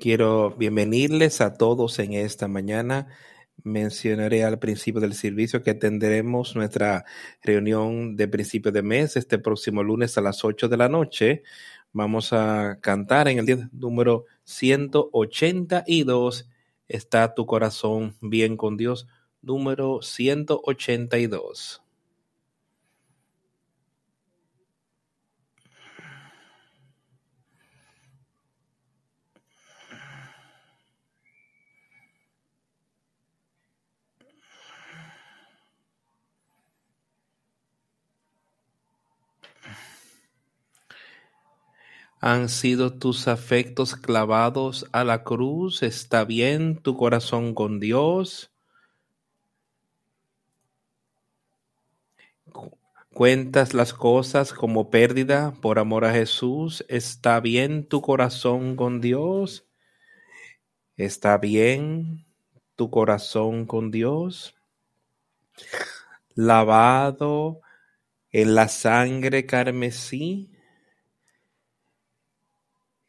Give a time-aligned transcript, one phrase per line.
[0.00, 3.08] Quiero bienvenirles a todos en esta mañana.
[3.64, 7.04] Mencionaré al principio del servicio que tendremos nuestra
[7.42, 11.42] reunión de principio de mes este próximo lunes a las 8 de la noche.
[11.92, 16.48] Vamos a cantar en el día número 182.
[16.86, 19.08] Está tu corazón bien con Dios.
[19.42, 21.82] Número 182.
[42.20, 45.84] ¿Han sido tus afectos clavados a la cruz?
[45.84, 48.50] ¿Está bien tu corazón con Dios?
[53.14, 56.84] ¿Cuentas las cosas como pérdida por amor a Jesús?
[56.88, 59.68] ¿Está bien tu corazón con Dios?
[60.96, 62.26] ¿Está bien
[62.74, 64.56] tu corazón con Dios?
[66.34, 67.60] Lavado
[68.32, 70.57] en la sangre carmesí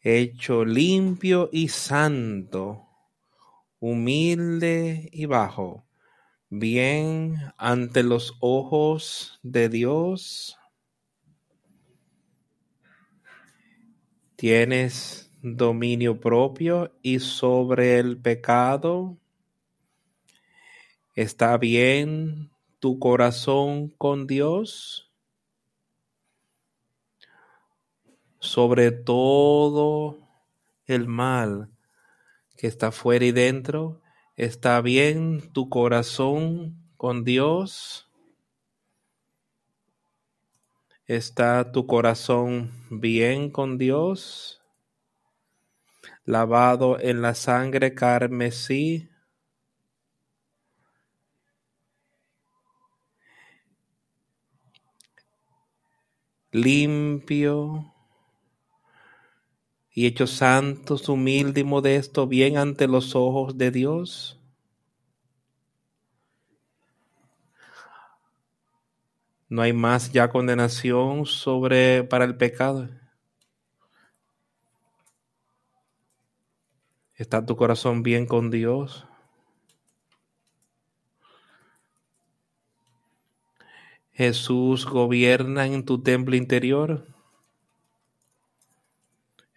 [0.02, 2.88] hecho limpio y santo,
[3.80, 5.86] humilde y bajo,
[6.50, 10.58] bien ante los ojos de Dios.
[14.36, 19.18] Tienes dominio propio y sobre el pecado.
[21.14, 25.09] ¿Está bien tu corazón con Dios?
[28.40, 30.18] Sobre todo
[30.86, 31.70] el mal
[32.58, 34.02] que está fuera y dentro.
[34.36, 38.10] ¿Está bien tu corazón con Dios?
[41.06, 44.62] ¿Está tu corazón bien con Dios?
[46.24, 49.10] Lavado en la sangre carmesí.
[56.52, 57.94] Limpio
[60.00, 64.40] y hecho santos, humilde y modesto, bien ante los ojos de Dios?
[69.50, 72.88] No hay más ya condenación sobre para el pecado.
[77.16, 79.06] ¿Está tu corazón bien con Dios?
[84.14, 87.19] Jesús gobierna en tu templo interior.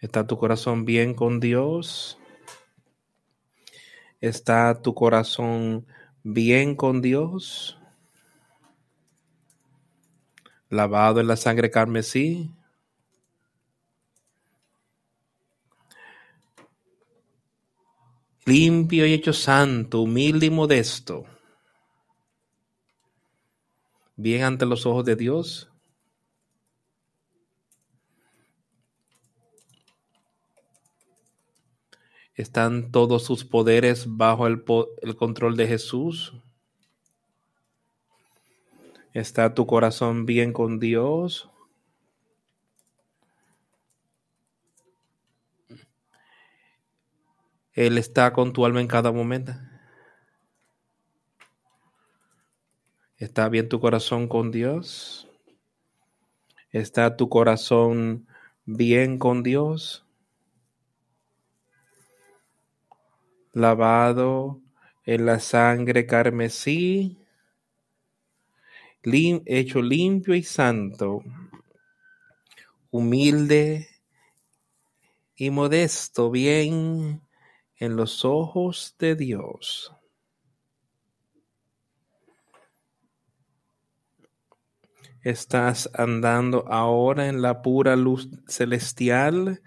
[0.03, 2.17] ¿Está tu corazón bien con Dios?
[4.19, 5.87] ¿Está tu corazón
[6.23, 7.79] bien con Dios?
[10.67, 12.51] Lavado en la sangre carmesí.
[18.43, 21.23] Limpio y hecho santo, humilde y modesto.
[24.17, 25.72] Bien ante los ojos de Dios.
[32.35, 34.63] ¿Están todos sus poderes bajo el,
[35.01, 36.33] el, control de Jesús?
[39.13, 41.49] ¿Está tu corazón bien con Dios?
[47.73, 49.53] Él está con tu alma en cada momento.
[53.17, 55.27] ¿Está bien tu corazón con Dios?
[56.71, 58.27] ¿Está tu corazón
[58.65, 60.03] bien con Dios?
[63.53, 64.61] Lavado
[65.05, 67.17] en la sangre carmesí,
[69.03, 71.21] hecho limpio y santo,
[72.89, 73.87] humilde
[75.35, 77.21] y modesto, bien
[77.77, 79.93] en los ojos de Dios.
[85.21, 89.61] Estás andando ahora en la pura luz celestial.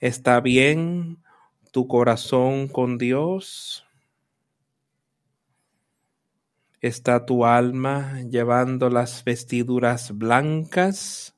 [0.00, 1.22] Está bien
[1.70, 3.86] tu corazón con Dios?
[6.80, 11.36] ¿Está tu alma llevando las vestiduras blancas?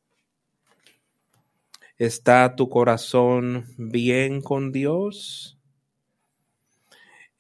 [1.99, 5.59] ¿Está tu corazón bien con Dios?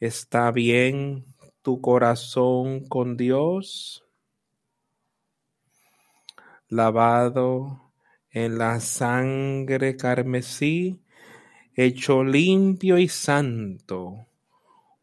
[0.00, 1.24] ¿Está bien
[1.62, 4.04] tu corazón con Dios?
[6.68, 7.92] Lavado
[8.30, 11.00] en la sangre carmesí
[11.76, 14.26] hecho limpio y santo,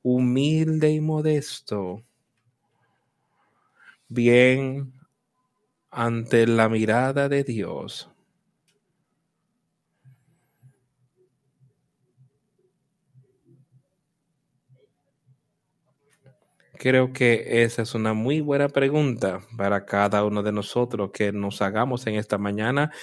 [0.04, 2.04] humilde y modesto,
[4.08, 4.94] bien
[5.92, 8.10] ante la mirada de Dios.
[16.80, 21.62] Creo que esa es una muy buena pregunta para cada uno de nosotros que nos
[21.62, 22.94] hagamos en esta mañana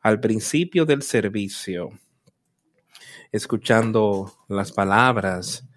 [0.00, 1.90] al principio del servicio
[3.36, 5.68] escuchando las palabras,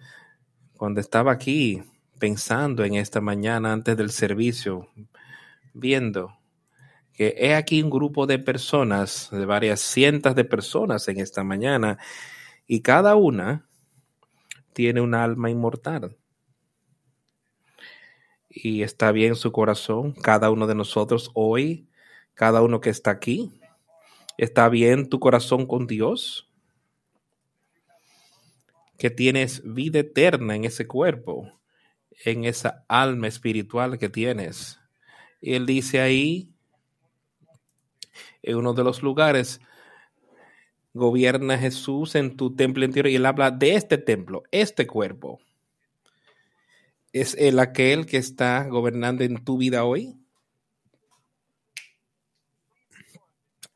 [0.76, 1.82] cuando estaba aquí
[2.18, 4.88] pensando en esta mañana antes del servicio,
[5.72, 6.36] viendo
[7.12, 11.98] que he aquí un grupo de personas, de varias cientos de personas en esta mañana,
[12.66, 13.68] y cada una
[14.72, 16.16] tiene un alma inmortal.
[18.48, 21.88] Y está bien su corazón, cada uno de nosotros hoy,
[22.34, 23.60] cada uno que está aquí,
[24.38, 26.49] está bien tu corazón con Dios,
[29.00, 31.50] que tienes vida eterna en ese cuerpo,
[32.24, 34.78] en esa alma espiritual que tienes.
[35.40, 36.52] Y él dice ahí,
[38.42, 39.60] en uno de los lugares,
[40.94, 45.40] gobierna Jesús en tu templo interior y él habla de este templo, este cuerpo
[47.12, 50.16] ¿Es Él aquel que está gobernando en tu vida hoy?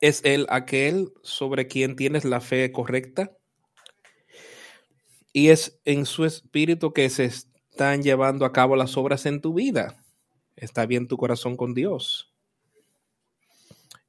[0.01, 3.33] ¿Es Él aquel sobre quien tienes la fe correcta?
[5.37, 9.53] Y es en su espíritu que se están llevando a cabo las obras en tu
[9.53, 10.01] vida.
[10.55, 12.33] ¿Está bien tu corazón con Dios?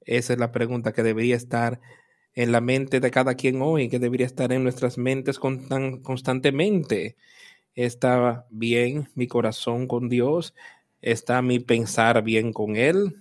[0.01, 1.81] Esa es la pregunta que debería estar
[2.35, 7.15] en la mente de cada quien hoy, que debería estar en nuestras mentes constantemente.
[7.73, 10.53] ¿Está bien mi corazón con Dios?
[11.01, 13.15] ¿Está mi pensar bien con Él?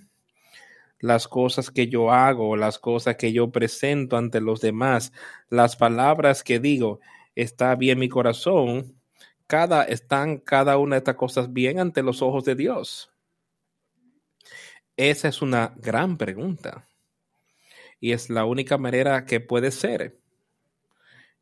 [1.01, 5.11] Las cosas que yo hago, las cosas que yo presento ante los demás,
[5.49, 7.01] las palabras que digo,
[7.34, 9.00] ¿está bien mi corazón?
[9.46, 13.10] Cada, ¿Están cada una de estas cosas bien ante los ojos de Dios?
[14.96, 16.88] Esa es una gran pregunta.
[18.00, 20.19] Y es la única manera que puede ser,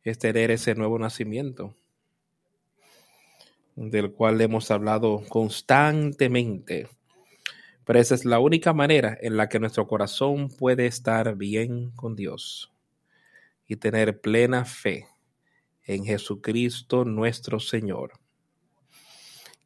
[0.03, 1.75] es tener ese nuevo nacimiento
[3.75, 6.87] del cual hemos hablado constantemente.
[7.85, 12.15] Pero esa es la única manera en la que nuestro corazón puede estar bien con
[12.15, 12.71] Dios
[13.67, 15.07] y tener plena fe
[15.85, 18.13] en Jesucristo nuestro Señor.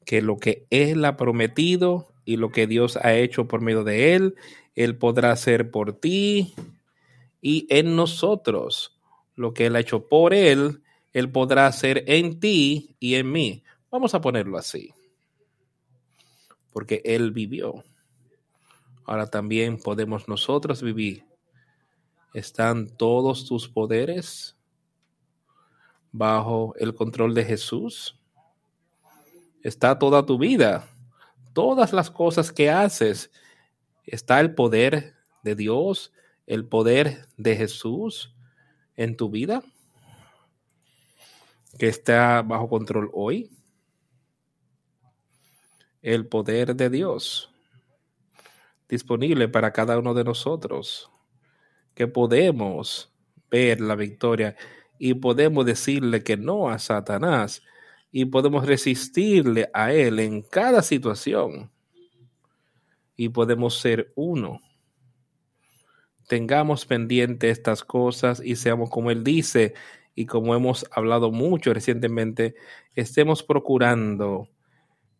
[0.05, 4.15] Que lo que Él ha prometido y lo que Dios ha hecho por medio de
[4.15, 4.35] Él,
[4.75, 6.53] Él podrá hacer por ti
[7.41, 8.97] y en nosotros.
[9.35, 10.81] Lo que Él ha hecho por Él,
[11.13, 13.63] Él podrá hacer en ti y en mí.
[13.91, 14.93] Vamos a ponerlo así.
[16.71, 17.83] Porque Él vivió.
[19.05, 21.23] Ahora también podemos nosotros vivir.
[22.33, 24.56] ¿Están todos tus poderes
[26.11, 28.19] bajo el control de Jesús?
[29.63, 30.87] ¿Está toda tu vida?
[31.53, 33.31] Todas las cosas que haces.
[34.05, 36.13] ¿Está el poder de Dios,
[36.45, 38.35] el poder de Jesús
[38.95, 39.63] en tu vida?
[41.77, 43.51] ¿Que está bajo control hoy?
[46.01, 47.49] el poder de Dios
[48.87, 51.11] disponible para cada uno de nosotros,
[51.93, 53.11] que podemos
[53.51, 54.55] ver la victoria
[54.97, 57.61] y podemos decirle que no a Satanás
[58.11, 61.71] y podemos resistirle a él en cada situación
[63.15, 64.61] y podemos ser uno.
[66.27, 69.73] Tengamos pendiente estas cosas y seamos como él dice
[70.17, 72.55] y como hemos hablado mucho recientemente,
[72.95, 74.49] estemos procurando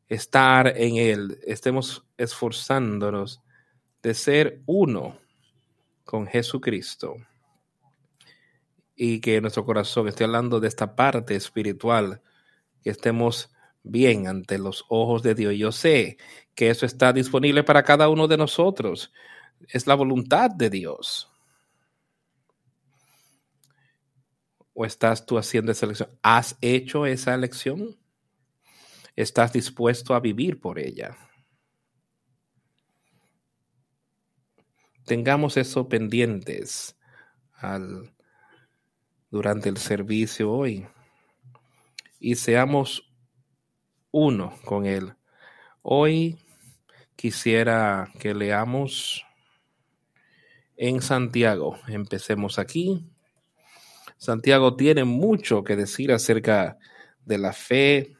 [0.10, 3.44] estar en Él, estemos esforzándonos
[4.02, 5.20] de ser uno
[6.04, 7.18] con Jesucristo
[8.98, 12.22] y que nuestro corazón, estoy hablando de esta parte espiritual,
[12.82, 15.56] que estemos bien ante los ojos de Dios.
[15.56, 16.18] Yo sé
[16.56, 19.14] que eso está disponible para cada uno de nosotros.
[19.70, 21.32] Es la voluntad de Dios.
[24.74, 26.10] ¿O estás tú haciendo esa elección?
[26.22, 27.98] ¿Has hecho esa elección?
[29.18, 31.18] estás dispuesto a vivir por ella.
[35.06, 36.96] Tengamos eso pendientes
[37.54, 38.14] al,
[39.30, 40.88] durante el servicio hoy
[42.20, 43.12] y seamos
[44.12, 45.14] uno con Él.
[45.82, 46.38] Hoy
[47.16, 49.26] quisiera que leamos
[50.76, 51.78] en Santiago.
[51.88, 53.06] Empecemos aquí.
[54.18, 56.78] Santiago tiene mucho que decir acerca
[57.26, 58.18] de la fe,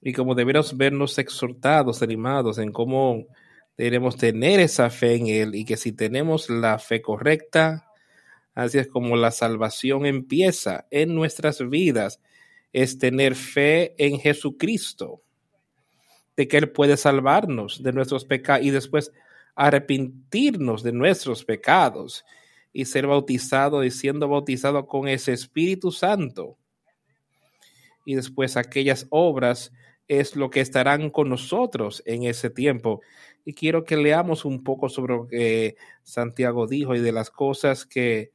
[0.00, 3.26] y como debemos vernos exhortados, animados en cómo
[3.76, 7.85] debemos tener esa fe en Él y que si tenemos la fe correcta,
[8.56, 12.20] así es como la salvación empieza en nuestras vidas,
[12.72, 15.22] es tener fe en Jesucristo,
[16.36, 19.12] de que Él puede salvarnos de nuestros pecados y después
[19.54, 22.24] arrepentirnos de nuestros pecados
[22.72, 26.56] y ser bautizado y siendo bautizado con ese Espíritu Santo.
[28.06, 29.70] Y después aquellas obras
[30.08, 33.02] es lo que estarán con nosotros en ese tiempo.
[33.44, 37.84] Y quiero que leamos un poco sobre lo que Santiago dijo y de las cosas
[37.84, 38.32] que,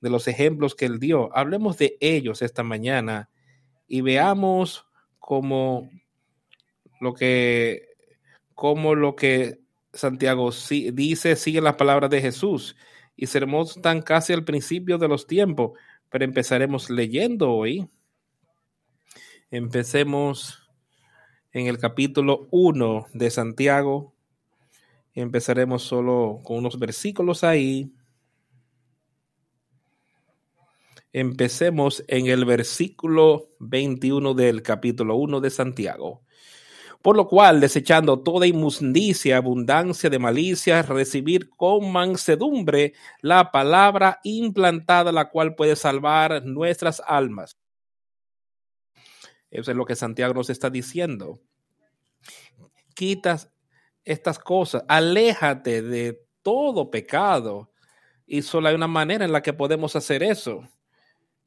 [0.00, 1.34] de los ejemplos que él dio.
[1.36, 3.30] Hablemos de ellos esta mañana
[3.86, 4.86] y veamos
[5.18, 5.90] cómo
[7.00, 7.88] lo que,
[8.54, 9.60] cómo lo que
[9.92, 10.50] Santiago
[10.92, 12.76] dice sigue las palabras de Jesús.
[13.16, 15.72] Y seremos tan casi al principio de los tiempos,
[16.08, 17.88] pero empezaremos leyendo hoy.
[19.50, 20.68] Empecemos
[21.52, 24.14] en el capítulo 1 de Santiago.
[25.14, 27.92] Empezaremos solo con unos versículos ahí.
[31.12, 36.22] Empecemos en el versículo 21 del capítulo 1 de Santiago.
[37.00, 45.12] Por lo cual, desechando toda inmundicia, abundancia de malicia, recibir con mansedumbre la palabra implantada,
[45.12, 47.56] la cual puede salvar nuestras almas.
[49.50, 51.40] Eso es lo que Santiago nos está diciendo.
[52.94, 53.50] Quitas
[54.04, 57.72] estas cosas, aléjate de todo pecado.
[58.26, 60.68] Y solo hay una manera en la que podemos hacer eso.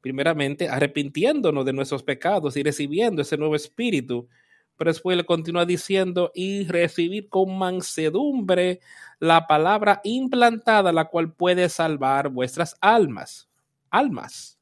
[0.02, 4.28] Primeramente, arrepintiéndonos de nuestros pecados y recibiendo ese nuevo espíritu.
[4.76, 8.80] Pero después le continúa diciendo y recibir con mansedumbre
[9.18, 13.48] la palabra implantada, la cual puede salvar vuestras almas.
[13.90, 14.58] Almas.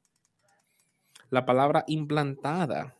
[1.30, 2.94] La palabra implantada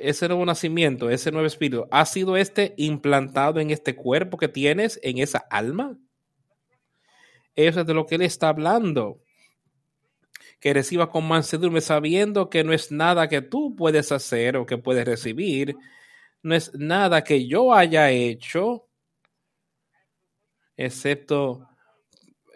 [0.00, 4.98] ese nuevo nacimiento, ese nuevo espíritu, ¿ha sido este implantado en este cuerpo que tienes,
[5.02, 5.96] en esa alma?
[7.54, 9.20] Eso es de lo que él está hablando.
[10.60, 14.78] Que reciba con mansedumbre sabiendo que no es nada que tú puedes hacer o que
[14.78, 15.74] puedes recibir,
[16.42, 18.86] no es nada que yo haya hecho,
[20.76, 21.66] excepto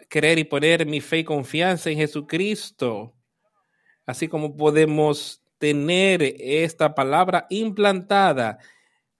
[0.09, 3.13] creer y poner mi fe y confianza en Jesucristo.
[4.05, 8.59] Así como podemos tener esta palabra implantada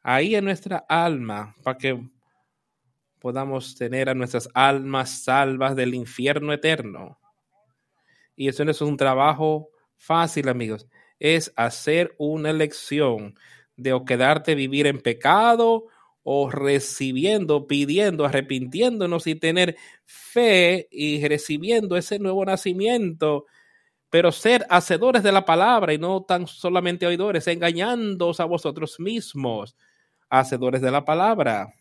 [0.01, 1.99] ahí en nuestra alma para que
[3.19, 7.19] podamos tener a nuestras almas salvas del infierno eterno.
[8.35, 10.87] Y eso no es un trabajo fácil, amigos.
[11.19, 13.35] Es hacer una elección
[13.77, 15.85] de o quedarte vivir en pecado
[16.23, 23.45] o recibiendo, pidiendo, arrepintiéndonos y tener fe y recibiendo ese nuevo nacimiento
[24.09, 29.75] pero ser hacedores de la palabra y no tan solamente oidores, engañándoos a vosotros mismos,
[30.29, 31.73] hacedores de la palabra.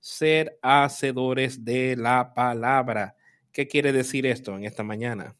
[0.00, 3.16] Ser hacedores de la palabra.
[3.52, 5.34] ¿Qué quiere decir esto en esta mañana?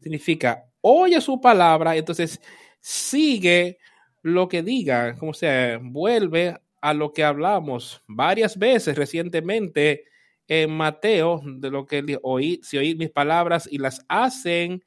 [0.00, 2.40] Significa, oye su palabra, entonces
[2.80, 3.78] sigue
[4.22, 10.04] lo que diga, como sea, vuelve a lo que hablamos varias veces recientemente
[10.48, 14.84] en Mateo, de lo que oí, si oí mis palabras y las hacen,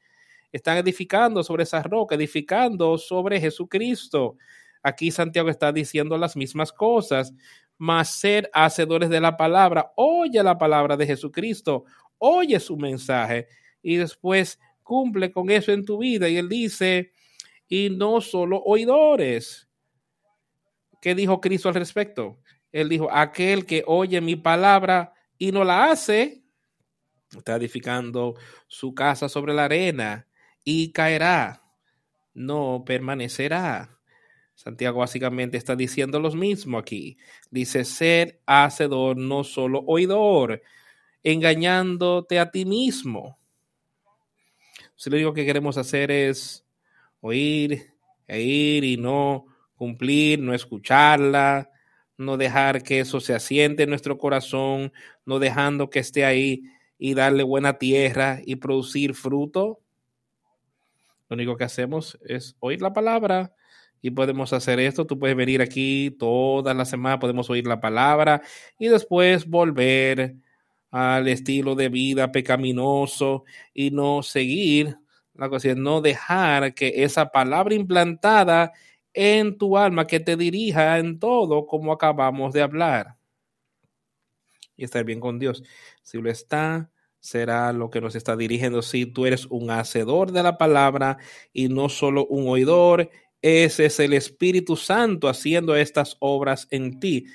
[0.52, 4.38] están edificando sobre esa roca, edificando sobre Jesucristo.
[4.84, 7.34] Aquí Santiago está diciendo las mismas cosas,
[7.78, 11.86] mas ser hacedores de la palabra, oye la palabra de Jesucristo,
[12.18, 13.48] oye su mensaje
[13.82, 16.30] y después cumple con eso en tu vida.
[16.30, 17.12] Y él dice,
[17.68, 19.70] y no solo oidores.
[21.02, 22.40] ¿Qué dijo Cristo al respecto?
[22.72, 26.44] Él dijo, aquel que oye mi palabra y no la hace,
[27.36, 28.36] está edificando
[28.68, 30.28] su casa sobre la arena
[30.64, 31.64] y caerá,
[32.34, 34.00] no permanecerá.
[34.56, 37.18] Santiago básicamente está diciendo lo mismo aquí.
[37.52, 40.64] Dice, ser hacedor, no solo oidor,
[41.24, 43.37] engañándote a ti mismo.
[44.98, 46.66] Si lo único que queremos hacer es
[47.22, 47.94] oír
[48.28, 51.70] e ir y no cumplir, no escucharla,
[52.18, 54.92] no dejar que eso se asiente en nuestro corazón,
[55.24, 56.64] no dejando que esté ahí
[56.98, 59.80] y darle buena tierra y producir fruto,
[61.30, 63.54] lo único que hacemos es oír la palabra
[64.02, 65.06] y podemos hacer esto.
[65.06, 68.42] Tú puedes venir aquí toda la semana, podemos oír la palabra
[68.80, 70.38] y después volver
[70.92, 74.98] al estilo de vida pecaminoso y no seguir
[75.38, 78.74] la cosa, no dejar que esa palabra implantada
[79.14, 83.18] en tu alma que te dirija en todo como acabamos de hablar.
[84.76, 85.64] Y estar bien con Dios.
[86.02, 88.82] Si lo está, será lo que nos está dirigiendo.
[88.82, 91.18] Si tú eres un hacedor de la palabra
[91.52, 93.10] y no solo un oidor,
[93.42, 97.26] ese es el Espíritu Santo haciendo estas obras en ti.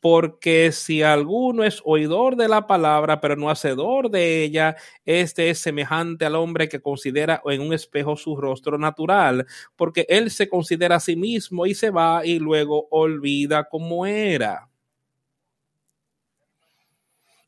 [0.00, 5.58] Porque si alguno es oidor de la palabra, pero no hacedor de ella, este es
[5.58, 10.96] semejante al hombre que considera en un espejo su rostro natural, porque él se considera
[10.96, 14.68] a sí mismo y se va y luego olvida cómo era.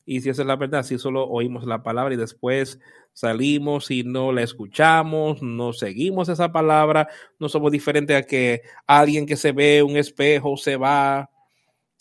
[0.09, 2.79] Y si esa es la verdad, si solo oímos la palabra y después
[3.13, 9.27] salimos y no la escuchamos, no seguimos esa palabra, no somos diferentes a que alguien
[9.27, 11.29] que se ve un espejo se va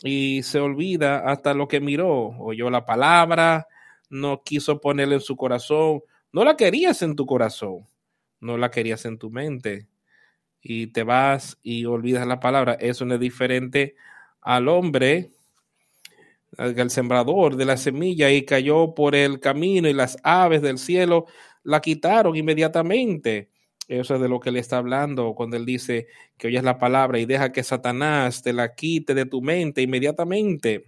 [0.03, 3.67] y se olvida hasta lo que miró, oyó la palabra,
[4.11, 6.03] no quiso ponerla en su corazón,
[6.33, 7.87] no la querías en tu corazón,
[8.41, 9.89] no la querías en tu mente
[10.63, 12.75] y te vas y olvidas la palabra.
[12.75, 13.97] Eso no es diferente
[14.41, 15.31] al hombre,
[16.57, 21.27] al sembrador de la semilla y cayó por el camino y las aves del cielo
[21.63, 23.51] la quitaron inmediatamente.
[23.89, 27.19] Eso es de lo que le está hablando cuando él dice que oyes la palabra
[27.19, 30.85] y deja que Satanás te la quite de tu mente inmediatamente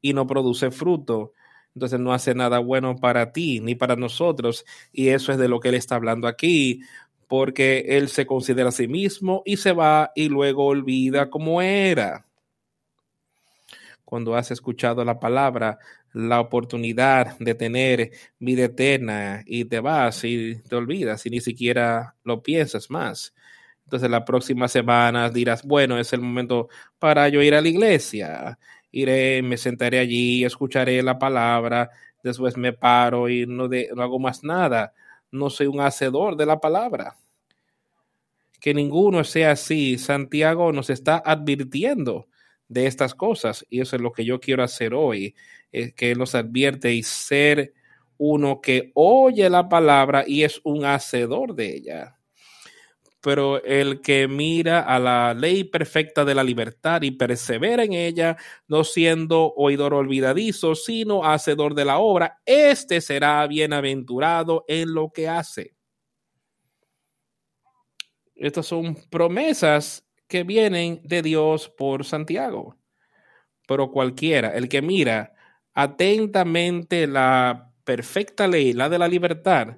[0.00, 1.32] y no produce fruto.
[1.74, 4.64] Entonces no hace nada bueno para ti ni para nosotros.
[4.92, 6.80] Y eso es de lo que él está hablando aquí
[7.28, 12.25] porque él se considera a sí mismo y se va y luego olvida cómo era.
[14.06, 15.78] Cuando has escuchado la palabra,
[16.14, 22.14] la oportunidad de tener vida eterna y te vas y te olvidas y ni siquiera
[22.24, 23.34] lo piensas más.
[23.84, 28.58] Entonces la próxima semana dirás, bueno, es el momento para yo ir a la iglesia.
[28.90, 31.90] Iré, me sentaré allí, escucharé la palabra,
[32.22, 34.94] después me paro y no, no hago más nada
[35.30, 37.16] no soy un hacedor de la palabra.
[38.60, 39.98] Que ninguno sea así.
[39.98, 42.28] Santiago nos está advirtiendo
[42.68, 45.34] de estas cosas y eso es lo que yo quiero hacer hoy,
[45.72, 47.74] es que nos advierte y ser
[48.18, 52.16] uno que oye la palabra y es un hacedor de ella
[53.26, 58.36] pero el que mira a la ley perfecta de la libertad y persevera en ella,
[58.68, 65.28] no siendo oidor olvidadizo, sino hacedor de la obra, éste será bienaventurado en lo que
[65.28, 65.74] hace.
[68.36, 72.76] Estas son promesas que vienen de Dios por Santiago.
[73.66, 75.34] Pero cualquiera, el que mira
[75.74, 79.76] atentamente la perfecta ley, la de la libertad,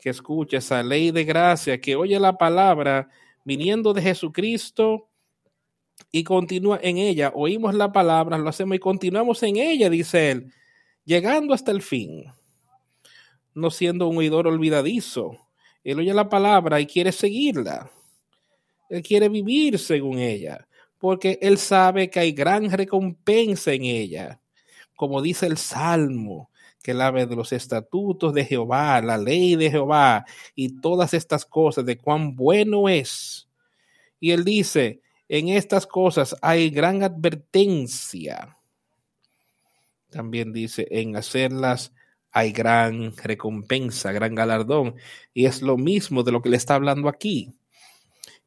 [0.00, 3.08] que escucha esa ley de gracia, que oye la palabra
[3.44, 5.08] viniendo de Jesucristo
[6.12, 7.32] y continúa en ella.
[7.34, 10.52] Oímos la palabra, lo hacemos y continuamos en ella, dice él,
[11.04, 12.24] llegando hasta el fin,
[13.54, 15.48] no siendo un oidor olvidadizo.
[15.82, 17.90] Él oye la palabra y quiere seguirla.
[18.88, 20.66] Él quiere vivir según ella,
[20.98, 24.40] porque él sabe que hay gran recompensa en ella.
[24.96, 26.50] Como dice el Salmo,
[26.82, 30.24] que la de los estatutos de Jehová, la ley de Jehová
[30.54, 33.48] y todas estas cosas de cuán bueno es.
[34.20, 38.56] Y él dice, en estas cosas hay gran advertencia.
[40.08, 41.92] También dice, en hacerlas
[42.30, 44.94] hay gran recompensa, gran galardón.
[45.34, 47.54] Y es lo mismo de lo que le está hablando aquí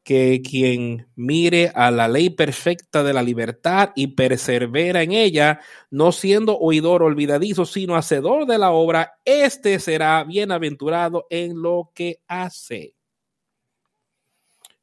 [0.02, 5.60] que quien mire a la ley perfecta de la libertad y persevera en ella,
[5.90, 12.20] no siendo oidor olvidadizo, sino hacedor de la obra, éste será bienaventurado en lo que
[12.26, 12.96] hace.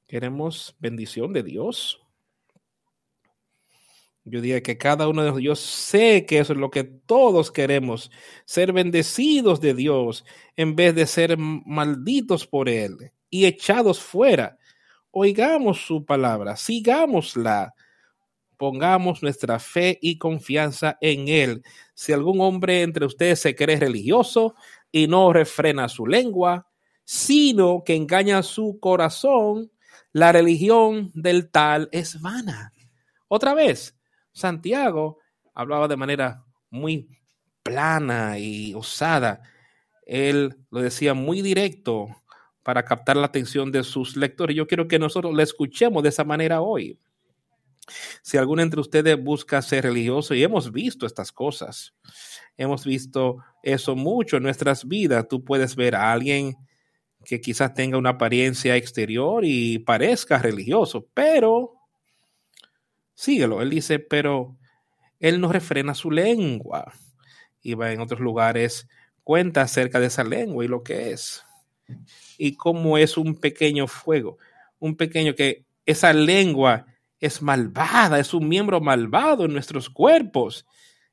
[0.08, 2.01] Queremos bendición de Dios.
[4.23, 7.51] Yo diría que cada uno de nosotros, yo sé que eso es lo que todos
[7.51, 8.12] queremos,
[8.45, 10.23] ser bendecidos de Dios
[10.55, 14.59] en vez de ser malditos por Él y echados fuera
[15.12, 17.74] oigamos su palabra, sigámosla,
[18.58, 21.63] pongamos nuestra fe y confianza en Él.
[21.93, 24.56] Si algún hombre entre ustedes se cree religioso
[24.91, 26.67] y no refrena su lengua,
[27.06, 29.72] sino que engaña su corazón,
[30.12, 32.74] la religión del tal es vana.
[33.28, 33.98] Otra vez,
[34.32, 35.19] Santiago
[35.54, 37.08] hablaba de manera muy
[37.63, 39.41] plana y osada.
[40.06, 42.10] Él lo decía muy directo
[42.69, 44.55] para captar la atención de sus lectores.
[44.55, 46.99] Yo quiero que nosotros le escuchemos de esa manera hoy.
[48.21, 51.95] Si alguno entre ustedes busca ser religioso, y hemos visto estas cosas,
[52.58, 56.58] hemos visto eso mucho en nuestras vidas, tú puedes ver a alguien
[57.25, 61.73] que quizás tenga una apariencia exterior y parezca religioso, pero
[63.15, 63.63] síguelo.
[63.63, 64.60] Él dice, pero
[65.19, 66.93] él no refrena su lengua.
[67.63, 68.88] Y va en otros lugares,
[69.23, 71.43] cuenta acerca de esa lengua y lo que es
[72.39, 74.39] y cómo es un pequeño fuego,
[74.80, 76.88] un pequeño que esa lengua
[77.19, 80.65] es malvada, es un miembro malvado en nuestros cuerpos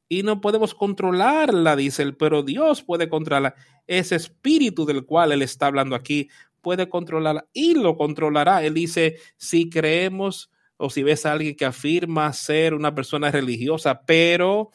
[0.08, 3.56] y no podemos controlarla, dice él, pero Dios puede controlarla.
[3.88, 6.28] Ese espíritu del cual él está hablando aquí
[6.62, 8.64] puede controlarla y lo controlará.
[8.64, 14.02] Él dice, si creemos o si ves a alguien que afirma ser una persona religiosa,
[14.06, 14.70] pero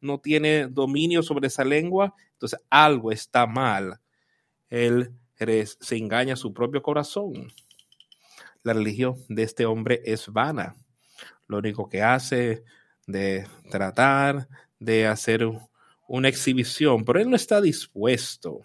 [0.00, 3.98] no tiene dominio sobre esa lengua, entonces algo está mal.
[4.68, 7.52] Él se engaña su propio corazón.
[8.62, 10.76] La religión de este hombre es vana.
[11.46, 12.64] Lo único que hace
[13.06, 15.48] de tratar de hacer
[16.08, 18.64] una exhibición, pero él no está dispuesto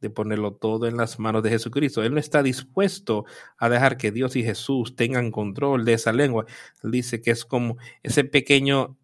[0.00, 2.02] de ponerlo todo en las manos de Jesucristo.
[2.02, 3.24] Él no está dispuesto
[3.56, 6.44] a dejar que Dios y Jesús tengan control de esa lengua.
[6.82, 8.98] Él dice que es como ese pequeño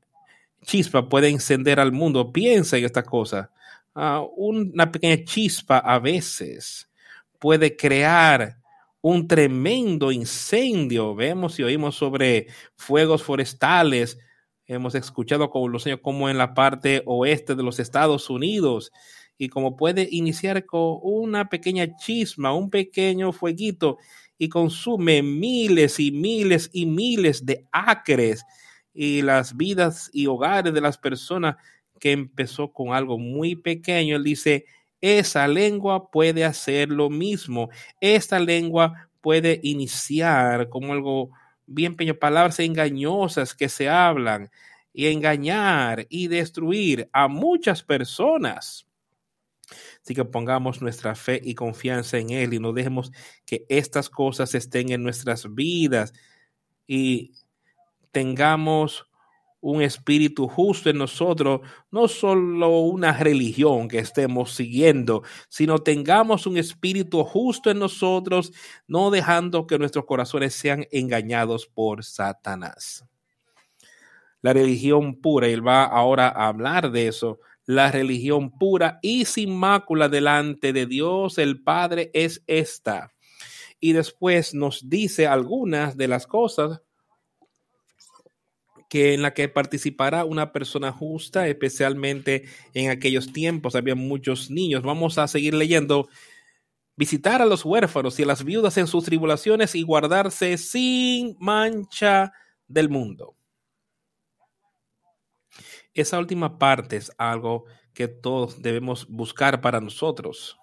[0.63, 2.33] chispa puede encender al mundo.
[2.33, 3.51] Piensa en esta cosa.
[3.95, 6.89] Ah, una pequeña chispa a veces
[7.41, 8.59] puede crear
[9.01, 11.15] un tremendo incendio.
[11.15, 14.19] Vemos y oímos sobre fuegos forestales.
[14.67, 18.93] Hemos escuchado con los años como en la parte oeste de los Estados Unidos
[19.37, 23.99] y como puede iniciar con una pequeña chisma, un pequeño fueguito
[24.39, 28.45] y consume miles y miles y miles de acres
[28.93, 31.57] y las vidas y hogares de las personas
[32.01, 34.17] que empezó con algo muy pequeño.
[34.17, 34.65] Él dice,
[35.01, 37.69] esa lengua puede hacer lo mismo.
[38.01, 41.31] Esta lengua puede iniciar como algo
[41.67, 44.51] bien pequeño, palabras engañosas que se hablan
[44.93, 48.87] y engañar y destruir a muchas personas.
[50.03, 53.13] Así que pongamos nuestra fe y confianza en Él y no dejemos
[53.45, 56.13] que estas cosas estén en nuestras vidas
[56.87, 57.35] y
[58.11, 59.10] tengamos
[59.61, 66.57] un espíritu justo en nosotros, no solo una religión que estemos siguiendo, sino tengamos un
[66.57, 68.53] espíritu justo en nosotros,
[68.87, 73.05] no dejando que nuestros corazones sean engañados por Satanás.
[74.43, 79.55] La religión pura, él va ahora a hablar de eso, la religión pura y sin
[79.55, 83.13] mácula delante de Dios el Padre es esta.
[83.79, 86.83] Y después nos dice algunas de las cosas
[88.91, 94.83] que en la que participará una persona justa, especialmente en aquellos tiempos había muchos niños.
[94.83, 96.09] Vamos a seguir leyendo.
[96.97, 102.33] Visitar a los huérfanos y a las viudas en sus tribulaciones y guardarse sin mancha
[102.67, 103.37] del mundo.
[105.95, 110.59] Esa última parte es algo que todos debemos buscar para nosotros.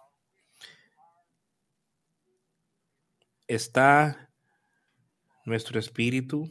[3.48, 4.30] Está
[5.46, 6.50] nuestro espíritu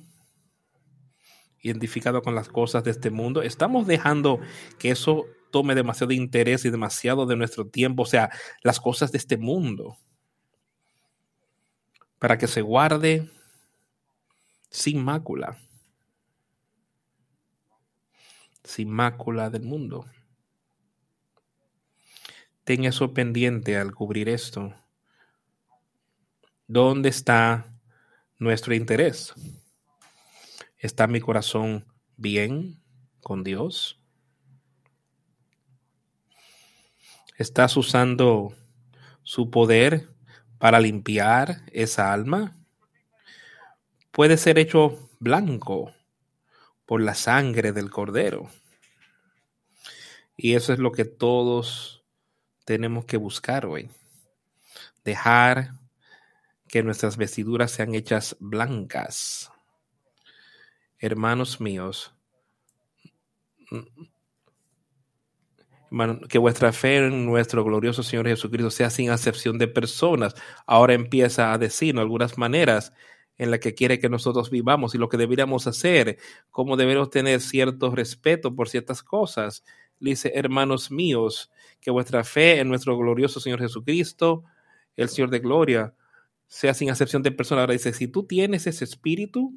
[1.67, 4.41] identificado con las cosas de este mundo, estamos dejando
[4.79, 8.31] que eso tome demasiado interés y demasiado de nuestro tiempo, o sea,
[8.63, 9.97] las cosas de este mundo,
[12.19, 13.31] para que se guarde
[14.71, 15.59] sin mácula,
[18.65, 20.07] sin mácula del mundo.
[22.65, 24.75] Ten eso pendiente al cubrir esto.
[26.67, 27.73] ¿Dónde está
[28.39, 29.33] nuestro interés?
[30.79, 31.87] ¿Está mi corazón
[32.19, 32.83] bien
[33.23, 33.99] con Dios?
[37.39, 38.55] ¿Estás usando
[39.23, 40.11] su poder
[40.59, 42.59] para limpiar esa alma?
[44.11, 45.95] Puede ser hecho blanco
[46.85, 48.51] por la sangre del cordero.
[50.37, 52.05] Y eso es lo que todos
[52.67, 53.89] tenemos que buscar hoy.
[55.05, 55.73] Dejar
[56.69, 59.51] que nuestras vestiduras sean hechas blancas
[61.07, 62.15] hermanos míos,
[66.29, 70.35] que vuestra fe en nuestro glorioso Señor Jesucristo sea sin acepción de personas.
[70.67, 72.93] Ahora empieza a decirnos algunas maneras
[73.39, 76.19] en las que quiere que nosotros vivamos y lo que deberíamos hacer,
[76.51, 79.65] cómo debemos tener cierto respeto por ciertas cosas.
[80.01, 84.45] dice, hermanos míos, que vuestra fe en nuestro glorioso Señor Jesucristo,
[84.97, 85.95] el Señor de gloria,
[86.49, 87.63] sea sin acepción de personas.
[87.63, 89.55] Ahora dice, si tú tienes ese espíritu,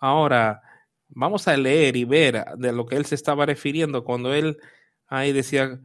[0.00, 0.60] Ahora,
[1.08, 4.58] vamos a leer y ver de lo que él se estaba refiriendo cuando él
[5.06, 5.80] ahí decía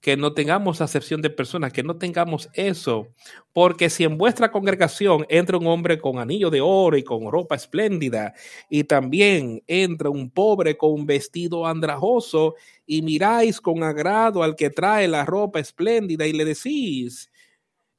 [0.00, 3.08] que no tengamos acepción de personas, que no tengamos eso,
[3.52, 7.56] porque si en vuestra congregación entra un hombre con anillo de oro y con ropa
[7.56, 8.34] espléndida,
[8.70, 12.54] y también entra un pobre con un vestido andrajoso,
[12.86, 17.30] y miráis con agrado al que trae la ropa espléndida y le decís,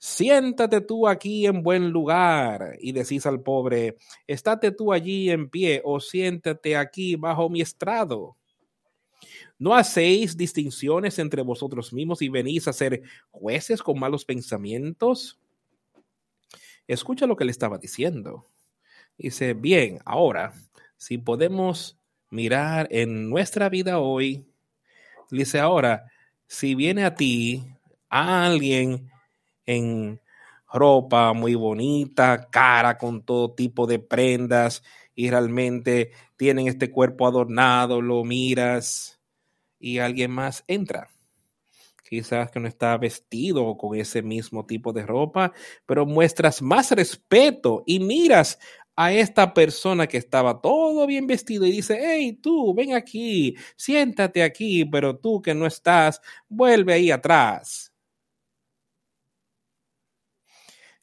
[0.02, 5.80] siéntate tú aquí en buen lugar y decís al pobre, estate tú allí en pie
[5.86, 8.36] o siéntate aquí bajo mi estrado.
[9.60, 15.40] ¿No hacéis distinciones entre vosotros mismos y venís a ser jueces con malos pensamientos?
[16.88, 18.48] Escucha lo que le estaba diciendo.
[19.20, 20.56] Dice, bien, ahora,
[20.98, 22.00] si podemos
[22.32, 24.48] mirar en nuestra vida hoy,
[25.30, 26.08] dice ahora,
[26.48, 27.64] si viene a ti
[28.10, 29.11] alguien
[29.72, 30.22] en
[30.72, 34.84] ropa muy bonita, cara con todo tipo de prendas
[35.16, 39.20] y realmente tienen este cuerpo adornado, lo miras
[39.80, 41.10] y alguien más entra.
[42.08, 45.54] Quizás que no está vestido con ese mismo tipo de ropa,
[45.86, 48.60] pero muestras más respeto y miras
[48.96, 54.44] a esta persona que estaba todo bien vestido y dice, hey, tú, ven aquí, siéntate
[54.44, 57.91] aquí, pero tú que no estás, vuelve ahí atrás.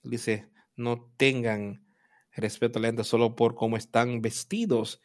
[0.09, 1.85] Dice, no tengan
[2.33, 5.03] respeto a la gente solo por cómo están vestidos.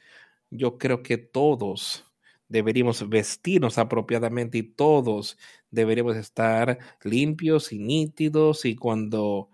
[0.49, 2.05] Yo creo que todos
[2.47, 5.37] deberíamos vestirnos apropiadamente y todos
[5.71, 9.49] deberíamos estar limpios y nítidos y cuando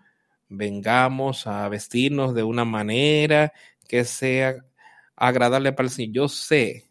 [0.48, 3.52] vengamos a vestirnos de una manera
[3.88, 4.64] que sea
[5.16, 6.12] agradable para el Señor.
[6.14, 6.90] Yo sé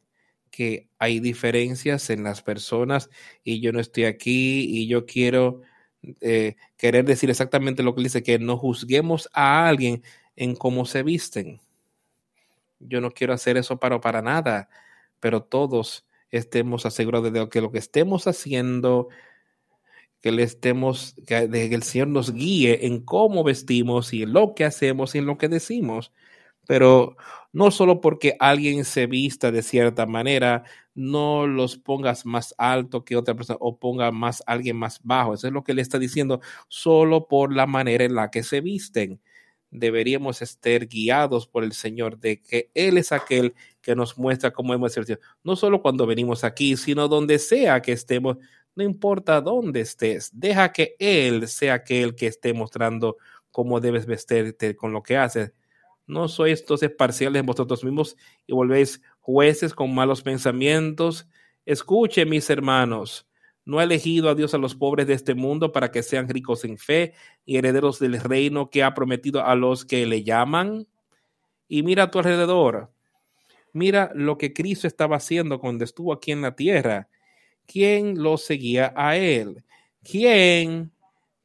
[0.51, 3.09] que hay diferencias en las personas
[3.41, 5.61] y yo no estoy aquí y yo quiero
[6.21, 10.03] eh, querer decir exactamente lo que dice, que no juzguemos a alguien
[10.35, 11.59] en cómo se visten.
[12.79, 14.69] Yo no quiero hacer eso para, para nada,
[15.19, 19.09] pero todos estemos asegurados de que lo que estemos haciendo
[20.21, 24.65] que le estemos, que, el Señor nos guíe en cómo vestimos y en lo que
[24.65, 26.11] hacemos y en lo que decimos.
[26.67, 27.17] Pero
[27.53, 30.63] no solo porque alguien se vista de cierta manera,
[30.99, 35.33] no los pongas más alto que otra persona o ponga más alguien más bajo.
[35.33, 38.61] Eso es lo que le está diciendo, solo por la manera en la que se
[38.61, 39.21] visten.
[39.71, 44.73] Deberíamos estar guiados por el Señor de que Él es aquel que nos muestra cómo
[44.73, 45.19] hemos ejercido.
[45.43, 48.37] No solo cuando venimos aquí, sino donde sea que estemos
[48.75, 53.17] no importa dónde estés, deja que Él sea aquel que esté mostrando
[53.51, 55.51] cómo debes vestirte con lo que haces.
[56.07, 58.15] No sois entonces parciales en vosotros mismos
[58.47, 61.27] y volvéis jueces con malos pensamientos.
[61.63, 63.27] Escuche, mis hermanos,
[63.63, 66.65] no ha elegido a Dios a los pobres de este mundo para que sean ricos
[66.65, 67.13] en fe
[67.45, 70.87] y herederos del reino que ha prometido a los que le llaman.
[71.67, 72.91] Y mira a tu alrededor.
[73.71, 77.07] Mira lo que Cristo estaba haciendo cuando estuvo aquí en la tierra.
[77.67, 79.63] ¿Quién lo seguía a él?
[80.01, 80.91] ¿Quién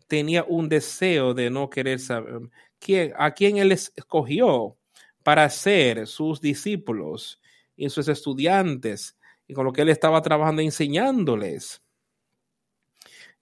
[0.06, 2.48] tenía un deseo de no querer saber?
[2.78, 4.74] ¿Quién, ¿A quién él escogió
[5.22, 7.42] para ser sus discípulos
[7.76, 9.16] y sus estudiantes?
[9.46, 11.82] Y con lo que él estaba trabajando enseñándoles.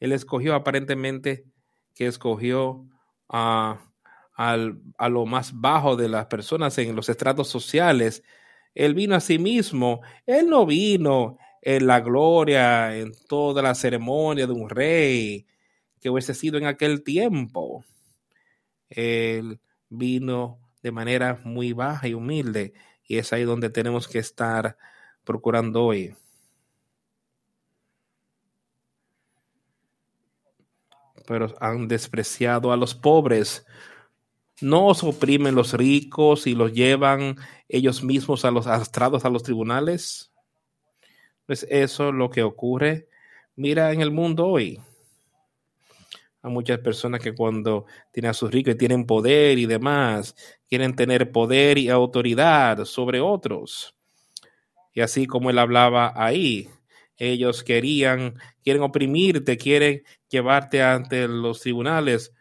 [0.01, 1.45] Él escogió aparentemente
[1.95, 2.87] que escogió
[3.29, 3.81] a,
[4.35, 8.23] a lo más bajo de las personas en los estratos sociales.
[8.75, 10.01] Él vino a sí mismo.
[10.27, 15.47] Él no vino en la gloria, en toda la ceremonia de un rey
[16.01, 17.85] que hubiese sido en aquel tiempo.
[18.88, 22.75] Él vino de manera muy baja y humilde
[23.07, 24.77] y es ahí donde tenemos que estar
[25.25, 26.15] procurando hoy.
[31.27, 33.67] Pero han despreciado a los pobres.
[34.61, 37.37] No os oprimen los ricos y los llevan
[37.69, 40.33] ellos mismos a los arrastrados a los tribunales.
[41.47, 43.09] Pues eso es lo que ocurre.
[43.57, 44.81] Mira en el mundo hoy.
[46.43, 50.35] Hay muchas personas que cuando tienen a sus ricos y tienen poder y demás,
[50.69, 53.95] quieren tener poder y autoridad sobre otros.
[54.93, 56.69] Y así como él hablaba ahí,
[57.17, 62.35] ellos querían, quieren oprimirte, quieren llevarte ante los tribunales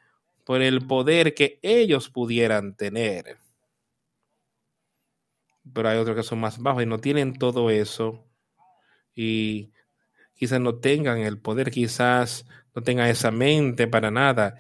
[0.44, 3.38] por el poder que ellos pudieran tener.
[5.74, 8.26] Pero hay otros que son más bajos y no tienen todo eso
[9.14, 9.72] y
[10.34, 14.56] quizás no tengan el poder, quizás no tengan esa mente para nada.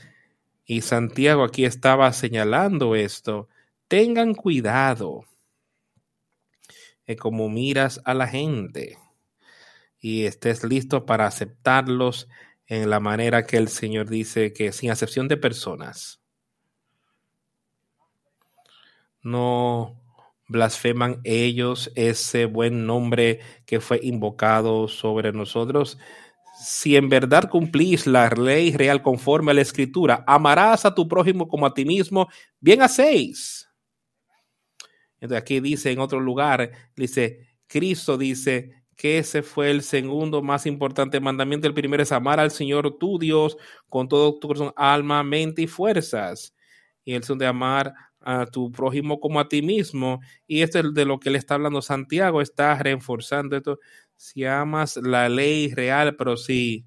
[0.65, 3.47] Y Santiago aquí estaba señalando esto.
[3.87, 5.25] Tengan cuidado
[7.05, 8.97] de cómo miras a la gente
[9.99, 12.27] y estés listo para aceptarlos
[12.65, 16.21] en la manera que el Señor dice que sin acepción de personas.
[19.21, 20.01] No
[20.47, 25.97] blasfeman ellos ese buen nombre que fue invocado sobre nosotros.
[26.63, 31.47] Si en verdad cumplís la ley real conforme a la escritura, amarás a tu prójimo
[31.47, 32.27] como a ti mismo,
[32.59, 33.67] bien hacéis.
[35.19, 40.67] Entonces aquí dice en otro lugar, dice, Cristo dice que ese fue el segundo más
[40.67, 41.67] importante mandamiento.
[41.67, 43.57] El primero es amar al Señor tu Dios
[43.89, 46.53] con todo tu corazón, alma, mente y fuerzas.
[47.03, 50.19] Y el segundo de amar a tu prójimo como a ti mismo.
[50.45, 53.79] Y esto es de lo que le está hablando Santiago, está reforzando esto.
[54.21, 56.85] Si amas la ley real, pero si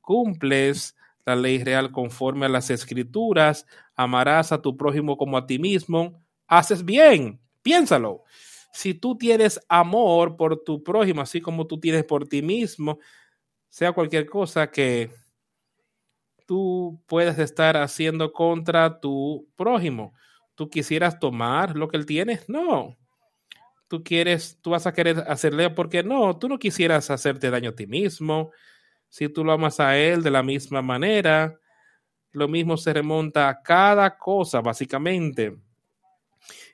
[0.00, 0.96] cumples
[1.26, 6.24] la ley real conforme a las escrituras, amarás a tu prójimo como a ti mismo,
[6.46, 8.24] haces bien, piénsalo.
[8.72, 12.98] Si tú tienes amor por tu prójimo, así como tú tienes por ti mismo,
[13.68, 15.10] sea cualquier cosa que
[16.46, 20.14] tú puedas estar haciendo contra tu prójimo
[20.54, 22.40] tú quisieras tomar lo que él tiene.
[22.48, 22.96] No.
[23.88, 27.74] Tú quieres, tú vas a querer hacerle porque no, tú no quisieras hacerte daño a
[27.74, 28.50] ti mismo.
[29.08, 31.58] Si tú lo amas a él de la misma manera,
[32.32, 35.56] lo mismo se remonta a cada cosa, básicamente.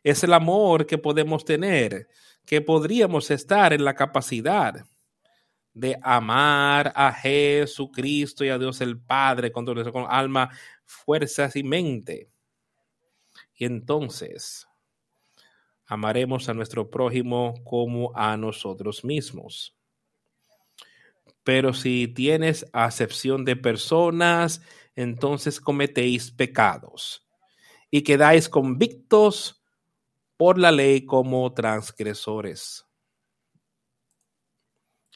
[0.03, 2.09] es el amor que podemos tener,
[2.47, 4.85] que podríamos estar en la capacidad
[5.73, 10.51] de amar a Jesucristo y a Dios el Padre con todo con alma,
[10.85, 12.31] fuerzas y mente.
[13.55, 14.67] Y entonces
[15.91, 19.77] amaremos a nuestro prójimo como a nosotros mismos.
[21.43, 24.63] Pero si tienes acepción de personas,
[24.95, 27.27] entonces cometéis pecados
[27.91, 29.65] y quedáis convictos
[30.37, 32.87] por la ley como transgresores.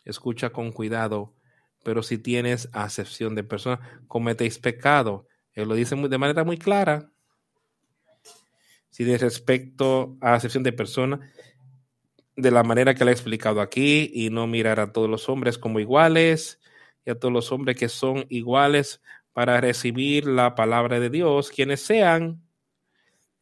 [0.05, 1.37] Escucha con cuidado,
[1.85, 5.29] pero si tienes acepción de personas, cometéis pecado.
[5.53, 7.14] Él lo dice de manera muy clara.
[8.95, 11.19] Si de respecto a acepción de personas,
[12.37, 15.59] de la manera que le he explicado aquí, y no mirar a todos los hombres
[15.59, 16.61] como iguales,
[17.05, 19.03] y a todos los hombres que son iguales
[19.33, 22.41] para recibir la palabra de Dios, quienes sean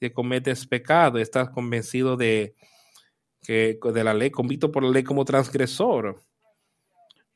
[0.01, 2.57] que cometes pecado, estás convencido de
[3.43, 6.23] que de la ley, convicto por la ley como transgresor.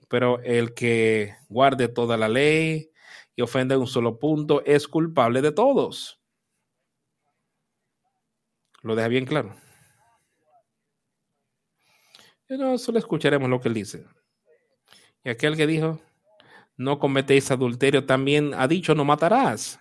[0.09, 2.93] Pero el que guarde toda la ley
[3.37, 6.19] y ofende un solo punto es culpable de todos.
[8.83, 9.55] Lo deja bien claro.
[12.49, 14.05] No solo escucharemos lo que él dice.
[15.25, 16.01] Y aquel que dijo,
[16.77, 19.81] no cometéis adulterio, también ha dicho, no matarás.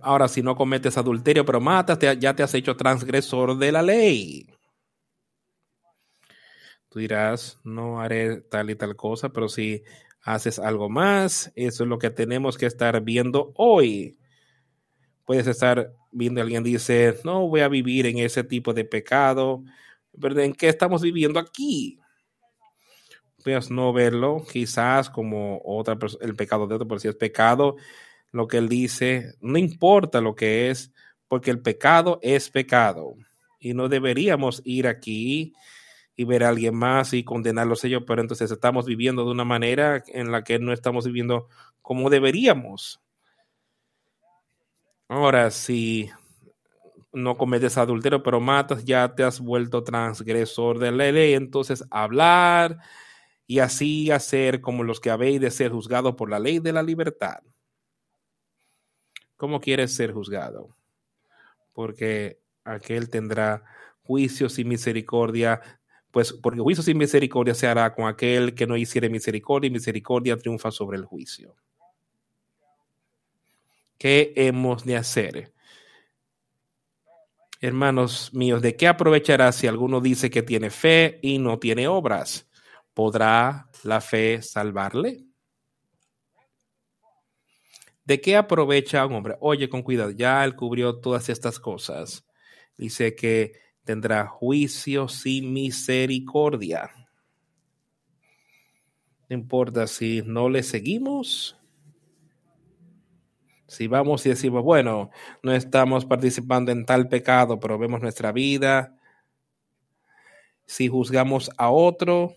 [0.00, 4.48] Ahora, si no cometes adulterio, pero matas, ya te has hecho transgresor de la ley.
[6.88, 9.82] Tú dirás, no haré tal y tal cosa, pero si
[10.22, 14.18] haces algo más, eso es lo que tenemos que estar viendo hoy.
[15.28, 19.62] Puedes estar viendo, alguien dice, no voy a vivir en ese tipo de pecado,
[20.18, 22.00] pero ¿en qué estamos viviendo aquí?
[23.44, 27.76] Puedes no verlo quizás como otra el pecado de otro, pero si es pecado,
[28.32, 30.94] lo que él dice, no importa lo que es,
[31.28, 33.14] porque el pecado es pecado.
[33.60, 35.52] Y no deberíamos ir aquí
[36.16, 40.02] y ver a alguien más y condenarlos ellos, pero entonces estamos viviendo de una manera
[40.06, 41.48] en la que no estamos viviendo
[41.82, 43.02] como deberíamos.
[45.08, 46.10] Ahora, si
[47.12, 51.34] no cometes adulterio, pero matas, ya te has vuelto transgresor de la ley.
[51.34, 52.78] Entonces, hablar
[53.46, 56.82] y así hacer como los que habéis de ser juzgados por la ley de la
[56.82, 57.38] libertad.
[59.36, 60.76] ¿Cómo quieres ser juzgado?
[61.72, 63.64] Porque aquel tendrá
[64.02, 65.62] juicios y misericordia,
[66.10, 70.36] pues porque juicios y misericordia se hará con aquel que no hiciere misericordia y misericordia
[70.36, 71.54] triunfa sobre el juicio.
[73.98, 75.52] ¿Qué hemos de hacer?
[77.60, 82.48] Hermanos míos, ¿de qué aprovechará si alguno dice que tiene fe y no tiene obras?
[82.94, 85.24] ¿Podrá la fe salvarle?
[88.04, 89.36] ¿De qué aprovecha un hombre?
[89.40, 92.24] Oye, con cuidado, ya él cubrió todas estas cosas.
[92.76, 96.90] Dice que tendrá juicio sin misericordia.
[99.28, 101.57] No importa si no le seguimos
[103.68, 105.10] si vamos y decimos, bueno,
[105.42, 108.98] no estamos participando en tal pecado, pero vemos nuestra vida,
[110.64, 112.34] si juzgamos a otro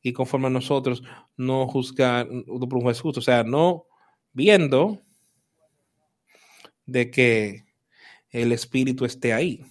[0.00, 1.02] y conforme a nosotros
[1.36, 3.86] no juzgar por un juez justo, o sea, no
[4.32, 5.02] viendo
[6.84, 7.66] de que
[8.30, 9.66] el espíritu esté ahí,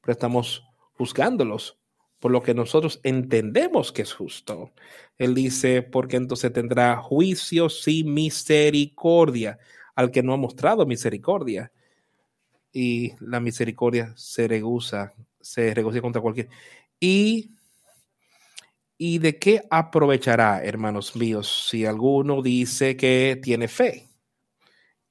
[0.00, 1.78] pero estamos juzgándolos
[2.20, 4.72] por lo que nosotros entendemos que es justo.
[5.18, 9.58] Él dice, porque entonces tendrá juicio sin misericordia
[9.94, 11.72] al que no ha mostrado misericordia.
[12.72, 16.48] Y la misericordia se regusa, se regocija contra cualquier.
[17.00, 17.50] Y,
[18.98, 24.08] ¿Y de qué aprovechará, hermanos míos, si alguno dice que tiene fe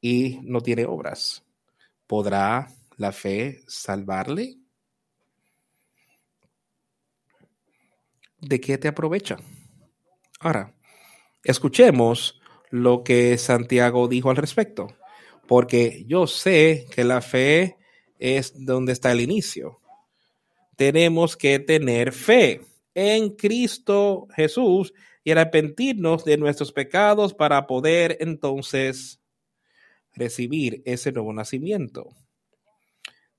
[0.02, 1.44] y no tiene obras?
[2.08, 4.58] ¿Podrá la fe salvarle?
[8.46, 9.38] ¿De qué te aprovecha?
[10.40, 10.76] Ahora,
[11.44, 14.88] escuchemos lo que Santiago dijo al respecto,
[15.48, 17.78] porque yo sé que la fe
[18.20, 19.80] es donde está el inicio.
[20.76, 22.62] Tenemos que tener fe
[22.93, 24.93] en Cristo Jesús
[25.24, 29.22] y arrepentirnos de nuestros pecados para poder entonces
[30.14, 32.10] recibir ese nuevo nacimiento.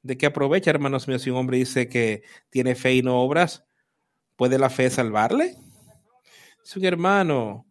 [0.03, 3.67] ¿De qué aprovecha, hermanos míos, si un hombre dice que tiene fe y no obras?
[4.37, 5.57] ¿Puede la fe salvarle?
[6.63, 7.67] Si un hermano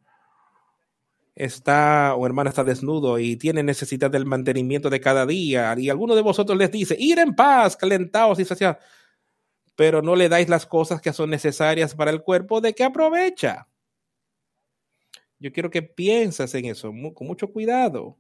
[1.36, 6.16] está o hermana está desnudo y tiene necesidad del mantenimiento de cada día y alguno
[6.16, 8.78] de vosotros les dice, ir en paz, calentaos y saciados,
[9.76, 13.68] pero no le dais las cosas que son necesarias para el cuerpo, ¿de qué aprovecha?
[15.38, 18.18] Yo quiero que pienses en eso con mucho cuidado.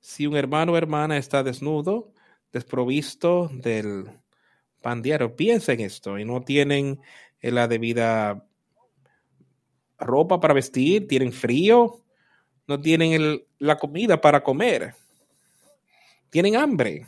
[0.00, 2.12] Si un hermano o hermana está desnudo,
[2.52, 4.08] desprovisto del
[4.80, 7.00] pan diario, piensa en esto y no tienen
[7.40, 8.44] la debida
[9.98, 12.04] ropa para vestir, tienen frío,
[12.66, 14.94] no tienen la comida para comer,
[16.30, 17.06] tienen hambre.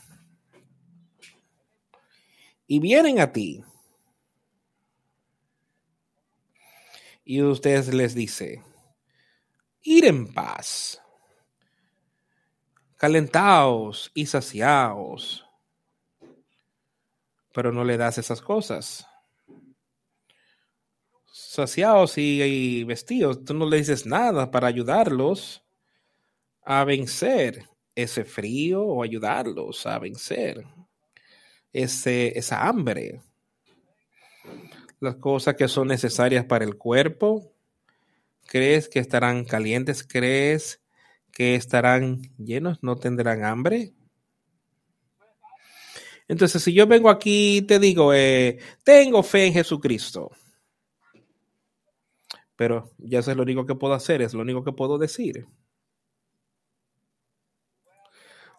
[2.66, 3.64] Y vienen a ti.
[7.24, 8.62] Y ustedes les dice,
[9.82, 11.00] ir en paz,
[12.96, 15.49] calentaos y saciaos,
[17.53, 19.07] pero no le das esas cosas
[21.51, 25.64] saciados y, vestidos, tú no le dices nada para ayudarlos
[26.64, 30.64] a vencer ese frío o ayudarlos a vencer
[31.72, 33.20] ese, esa hambre.
[35.01, 37.53] Las cosas que son necesarias para el cuerpo,
[38.46, 40.07] ¿crees que estarán calientes?
[40.07, 40.80] ¿Crees
[41.32, 42.78] que estarán llenos?
[42.82, 43.92] ¿No tendrán hambre?
[46.30, 50.30] Entonces, si yo vengo aquí y te digo, eh, tengo fe en Jesucristo,
[52.54, 55.48] pero ya eso es lo único que puedo hacer, es lo único que puedo decir.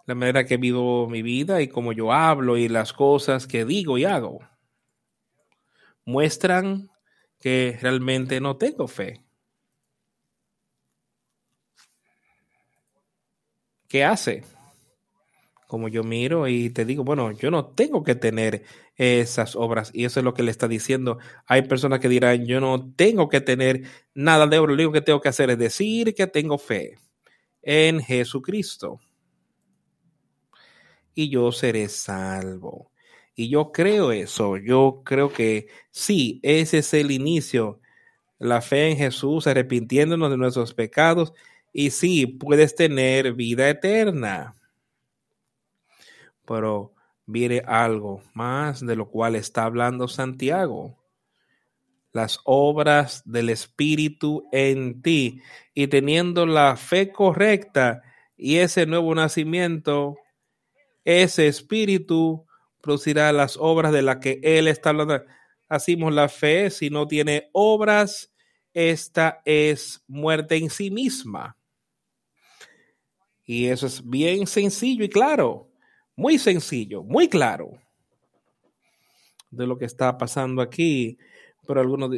[0.06, 3.98] La manera que vivo mi vida y cómo yo hablo y las cosas que digo
[3.98, 4.40] y hago
[6.04, 6.92] muestran
[7.40, 9.24] que realmente no tengo fe.
[13.88, 14.44] ¿Qué hace?
[15.72, 18.66] Como yo miro y te digo, bueno, yo no tengo que tener
[18.98, 19.90] esas obras.
[19.94, 21.18] Y eso es lo que le está diciendo.
[21.48, 25.00] Hay personas que dirán, yo no tengo que tener nada de oro, lo único que
[25.00, 26.98] tengo que hacer es decir que tengo fe
[27.62, 29.00] en Jesucristo.
[31.16, 32.92] Y yo seré salvo.
[33.34, 37.80] Y yo creo eso, yo creo que sí, ese es el inicio.
[38.40, 41.32] La fe en Jesús, arrepintiéndonos de nuestros pecados.
[41.72, 44.58] Y sí, puedes tener vida eterna.
[46.52, 46.94] Pero
[47.26, 50.98] viene algo más de lo cual está hablando Santiago.
[52.12, 55.42] Las obras del Espíritu en ti
[55.74, 58.02] y teniendo la fe correcta
[58.36, 60.18] y ese nuevo nacimiento,
[61.06, 62.46] ese Espíritu
[62.82, 65.22] producirá las obras de las que Él está hablando.
[65.70, 68.34] Hacemos la fe, si no tiene obras,
[68.74, 71.56] esta es muerte en sí misma.
[73.46, 75.71] Y eso es bien sencillo y claro.
[76.22, 77.72] Muy sencillo, muy claro
[79.50, 81.18] de lo que está pasando aquí.
[81.66, 82.12] Pero algunos,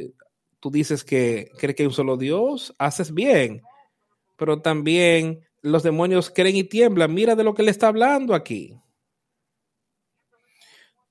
[0.59, 3.61] tú dices que crees que hay un solo Dios, haces bien.
[4.35, 7.13] Pero también los demonios creen y tiemblan.
[7.13, 8.77] Mira de lo que le está hablando aquí.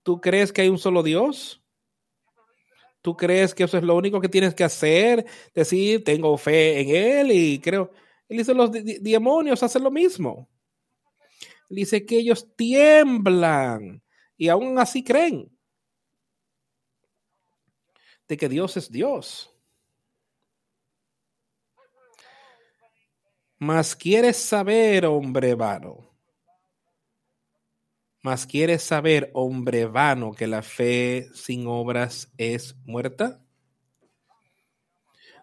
[0.02, 1.62] ¿Tú crees que hay un solo Dios?
[3.00, 5.24] ¿Tú crees que eso es lo único que tienes que hacer?
[5.54, 7.90] Decir, tengo fe en Él y creo.
[8.28, 10.51] Él dice, los demonios hacen lo mismo
[11.74, 14.02] dice que ellos tiemblan
[14.36, 15.50] y aún así creen
[18.28, 19.50] de que Dios es Dios.
[23.58, 26.10] Mas quieres saber, hombre vano.
[28.22, 33.44] Mas quieres saber, hombre vano, que la fe sin obras es muerta.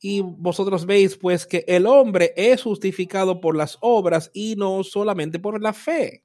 [0.00, 5.38] Y vosotros veis pues que el hombre es justificado por las obras y no solamente
[5.38, 6.22] por la fe.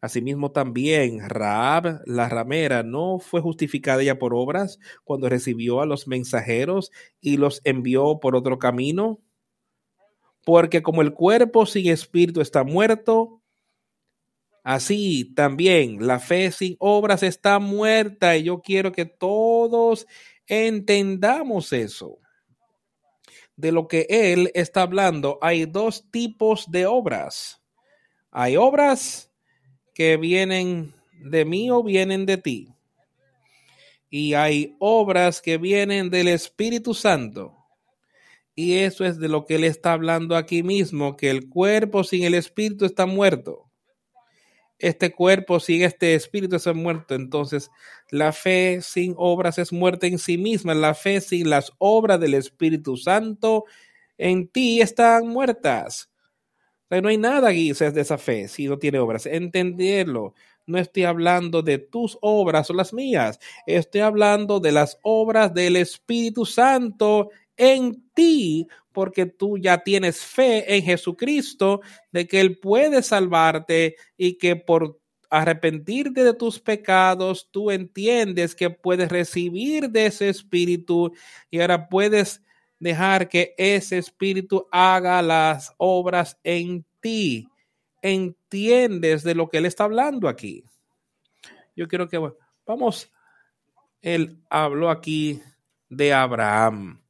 [0.00, 6.06] Asimismo también Raab, la ramera, no fue justificada ya por obras cuando recibió a los
[6.06, 9.20] mensajeros y los envió por otro camino.
[10.44, 13.42] Porque como el cuerpo sin espíritu está muerto,
[14.62, 18.36] así también la fe sin obras está muerta.
[18.36, 20.06] Y yo quiero que todos
[20.46, 22.18] entendamos eso.
[23.56, 27.62] De lo que él está hablando, hay dos tipos de obras.
[28.30, 29.32] Hay obras
[29.94, 32.68] que vienen de mí o vienen de ti.
[34.10, 37.56] Y hay obras que vienen del Espíritu Santo.
[38.54, 42.24] Y eso es de lo que él está hablando aquí mismo, que el cuerpo sin
[42.24, 43.65] el Espíritu está muerto
[44.78, 47.14] este cuerpo sin este espíritu es muerto.
[47.14, 47.70] Entonces,
[48.10, 50.74] la fe sin obras es muerte en sí misma.
[50.74, 53.64] La fe sin las obras del Espíritu Santo
[54.18, 56.10] en ti están muertas.
[56.90, 59.26] no hay nada aquí de esa fe si no tiene obras.
[59.26, 60.34] Entenderlo.
[60.66, 65.76] no estoy hablando de tus obras o las mías, estoy hablando de las obras del
[65.76, 68.66] Espíritu Santo en ti,
[68.96, 71.82] porque tú ya tienes fe en Jesucristo
[72.12, 78.70] de que Él puede salvarte y que por arrepentirte de tus pecados, tú entiendes que
[78.70, 81.12] puedes recibir de ese Espíritu
[81.50, 82.42] y ahora puedes
[82.78, 87.46] dejar que ese Espíritu haga las obras en ti
[88.00, 90.64] entiendes de lo que él está hablando aquí.
[91.76, 92.18] Yo quiero que
[92.64, 93.12] vamos,
[94.00, 95.42] él habló aquí
[95.90, 97.05] de Abraham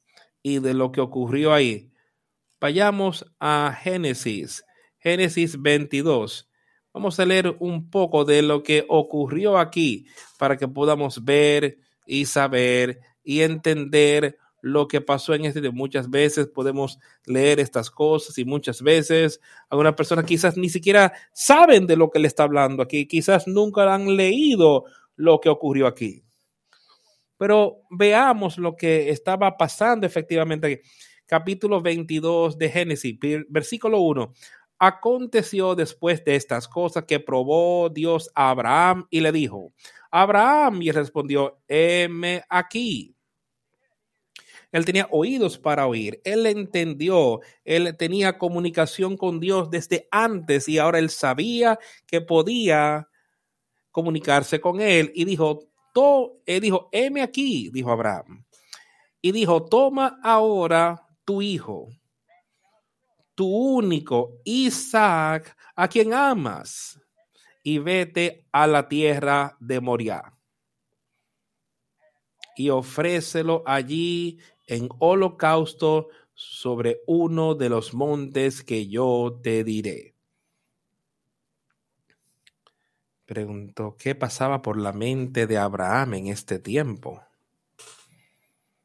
[0.46, 1.90] y de lo que ocurrió ahí.
[2.60, 4.64] Vayamos a Génesis,
[4.96, 6.48] Génesis 22.
[6.94, 10.06] Vamos a leer un poco de lo que ocurrió aquí
[10.38, 16.46] para que podamos ver y saber y entender lo que pasó en este Muchas veces
[16.46, 22.10] podemos leer estas cosas y muchas veces algunas personas quizás ni siquiera saben de lo
[22.10, 24.84] que le está hablando aquí, quizás nunca han leído
[25.16, 26.25] lo que ocurrió aquí.
[27.38, 30.82] Pero veamos lo que estaba pasando efectivamente.
[31.26, 33.18] Capítulo 22 de Génesis,
[33.48, 34.32] versículo 1.
[34.78, 39.72] Aconteció después de estas cosas que probó Dios a Abraham y le dijo,
[40.10, 43.16] Abraham, y respondió, heme aquí.
[44.72, 50.78] Él tenía oídos para oír, él entendió, él tenía comunicación con Dios desde antes y
[50.78, 53.08] ahora él sabía que podía
[53.90, 55.70] comunicarse con él y dijo,
[56.46, 58.44] él dijo, heme aquí, dijo Abraham.
[59.20, 61.88] Y dijo, toma ahora tu hijo,
[63.34, 67.00] tu único Isaac, a quien amas,
[67.62, 70.36] y vete a la tierra de Moriah
[72.56, 80.15] y ofrécelo allí en holocausto sobre uno de los montes que yo te diré.
[83.26, 87.22] Preguntó, ¿qué pasaba por la mente de Abraham en este tiempo?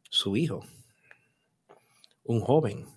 [0.10, 0.66] Su hijo,
[2.24, 2.88] un joven.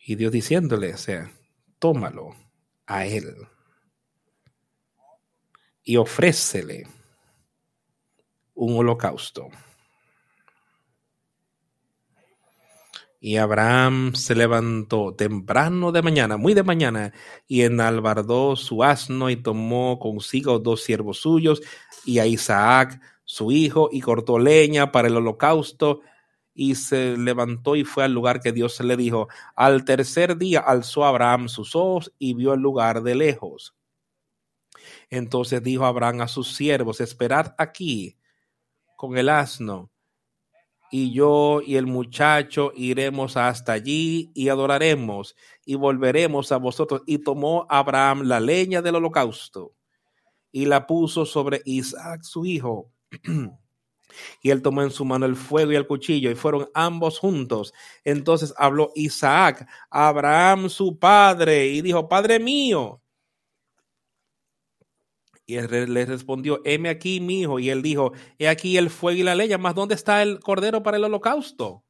[0.00, 1.32] Y Dios diciéndole, o sea,
[1.78, 2.34] tómalo
[2.86, 3.48] a él
[5.84, 6.88] y ofrécele
[8.54, 9.48] un holocausto.
[13.26, 17.14] Y Abraham se levantó temprano de mañana, muy de mañana,
[17.46, 21.62] y enalbardó su asno y tomó consigo dos siervos suyos
[22.04, 26.02] y a Isaac, su hijo, y cortó leña para el holocausto
[26.52, 29.28] y se levantó y fue al lugar que Dios le dijo.
[29.56, 33.74] Al tercer día alzó Abraham sus ojos y vio el lugar de lejos.
[35.08, 38.18] Entonces dijo Abraham a sus siervos, esperad aquí
[38.98, 39.90] con el asno,
[40.96, 45.34] y yo y el muchacho iremos hasta allí y adoraremos
[45.64, 47.02] y volveremos a vosotros.
[47.04, 49.74] Y tomó Abraham la leña del holocausto
[50.52, 52.92] y la puso sobre Isaac su hijo.
[54.40, 57.74] y él tomó en su mano el fuego y el cuchillo y fueron ambos juntos.
[58.04, 63.00] Entonces habló Isaac a Abraham su padre y dijo, Padre mío.
[65.46, 67.58] Y él le respondió, heme aquí, mi hijo.
[67.58, 70.82] Y él dijo, he aquí el fuego y la leña, mas ¿dónde está el cordero
[70.82, 71.84] para el holocausto?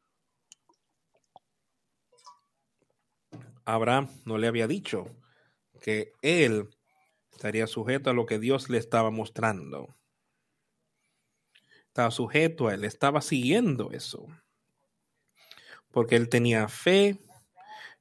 [3.65, 5.07] Abraham no le había dicho
[5.81, 6.69] que él
[7.33, 9.97] estaría sujeto a lo que Dios le estaba mostrando.
[11.87, 14.27] Estaba sujeto a él, estaba siguiendo eso.
[15.93, 17.19] Porque él tenía fe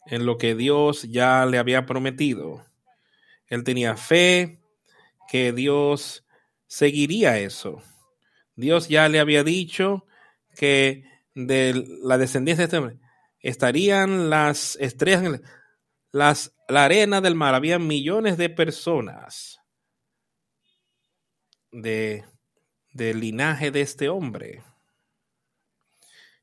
[0.07, 2.65] en lo que Dios ya le había prometido.
[3.47, 4.62] Él tenía fe
[5.33, 6.23] que Dios
[6.67, 7.81] seguiría eso.
[8.55, 10.05] Dios ya le había dicho
[10.55, 11.73] que de
[12.03, 12.99] la descendencia de este hombre
[13.39, 15.41] estarían las estrellas,
[16.11, 19.59] las, la arena del mar, había millones de personas
[21.71, 22.25] de,
[22.91, 24.61] del linaje de este hombre.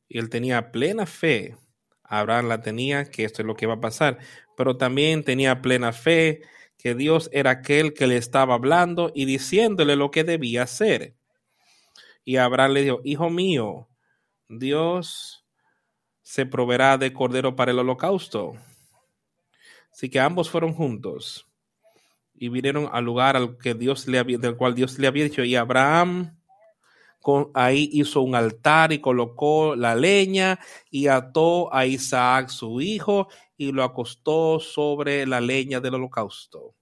[0.08, 1.56] Y él tenía plena fe,
[2.02, 4.18] Abraham la tenía, que esto es lo que va a pasar,
[4.56, 6.42] pero también tenía plena fe
[6.80, 11.14] que Dios era aquel que le estaba hablando y diciéndole lo que debía hacer.
[12.24, 13.88] Y Abraham le dijo, hijo mío,
[14.48, 15.44] Dios
[16.22, 18.54] se proveerá de cordero para el holocausto.
[19.92, 21.46] Así que ambos fueron juntos
[22.34, 25.44] y vinieron al lugar al que Dios le había, del cual Dios le había dicho.
[25.44, 26.38] Y Abraham
[27.20, 30.58] con, ahí hizo un altar y colocó la leña
[30.90, 33.28] y ató a Isaac su hijo
[33.60, 36.74] y lo acostó sobre la leña del holocausto.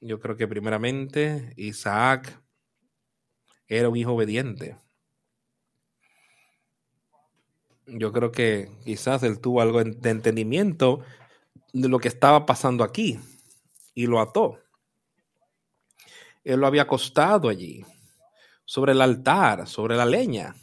[0.00, 2.42] Yo creo que primeramente Isaac
[3.68, 4.80] era un hijo obediente.
[7.86, 11.04] Yo creo que quizás él tuvo algo de entendimiento
[11.72, 13.20] de lo que estaba pasando aquí
[13.94, 14.58] y lo ató.
[16.42, 17.84] Él lo había acostado allí,
[18.64, 20.56] sobre el altar, sobre la leña.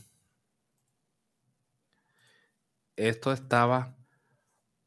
[2.95, 3.97] Esto estaba,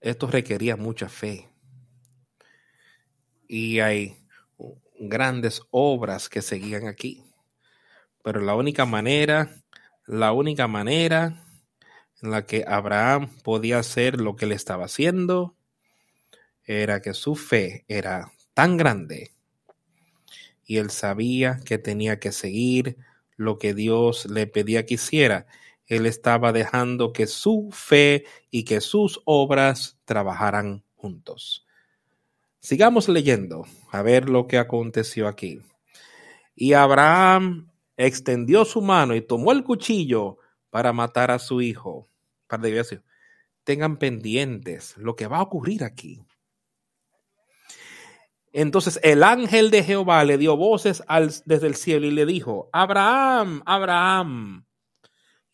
[0.00, 1.48] esto requería mucha fe.
[3.48, 4.16] Y hay
[4.98, 7.22] grandes obras que seguían aquí.
[8.22, 9.50] Pero la única manera,
[10.06, 11.44] la única manera
[12.22, 15.56] en la que Abraham podía hacer lo que él estaba haciendo
[16.64, 19.36] era que su fe era tan grande
[20.66, 22.96] y él sabía que tenía que seguir
[23.36, 25.46] lo que Dios le pedía que hiciera.
[25.86, 31.66] Él estaba dejando que su fe y que sus obras trabajaran juntos.
[32.58, 35.60] Sigamos leyendo a ver lo que aconteció aquí.
[36.56, 40.38] Y Abraham extendió su mano y tomó el cuchillo
[40.70, 42.08] para matar a su hijo.
[42.48, 42.64] Para
[43.64, 46.24] tengan pendientes lo que va a ocurrir aquí.
[48.52, 51.02] Entonces el ángel de Jehová le dio voces
[51.44, 54.65] desde el cielo y le dijo, Abraham, Abraham.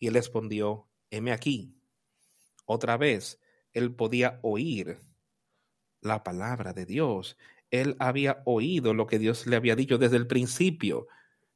[0.03, 1.73] Y él respondió, heme aquí.
[2.65, 3.39] Otra vez,
[3.71, 4.99] él podía oír
[6.01, 7.37] la palabra de Dios.
[7.71, 11.07] Él había oído lo que Dios le había dicho desde el principio.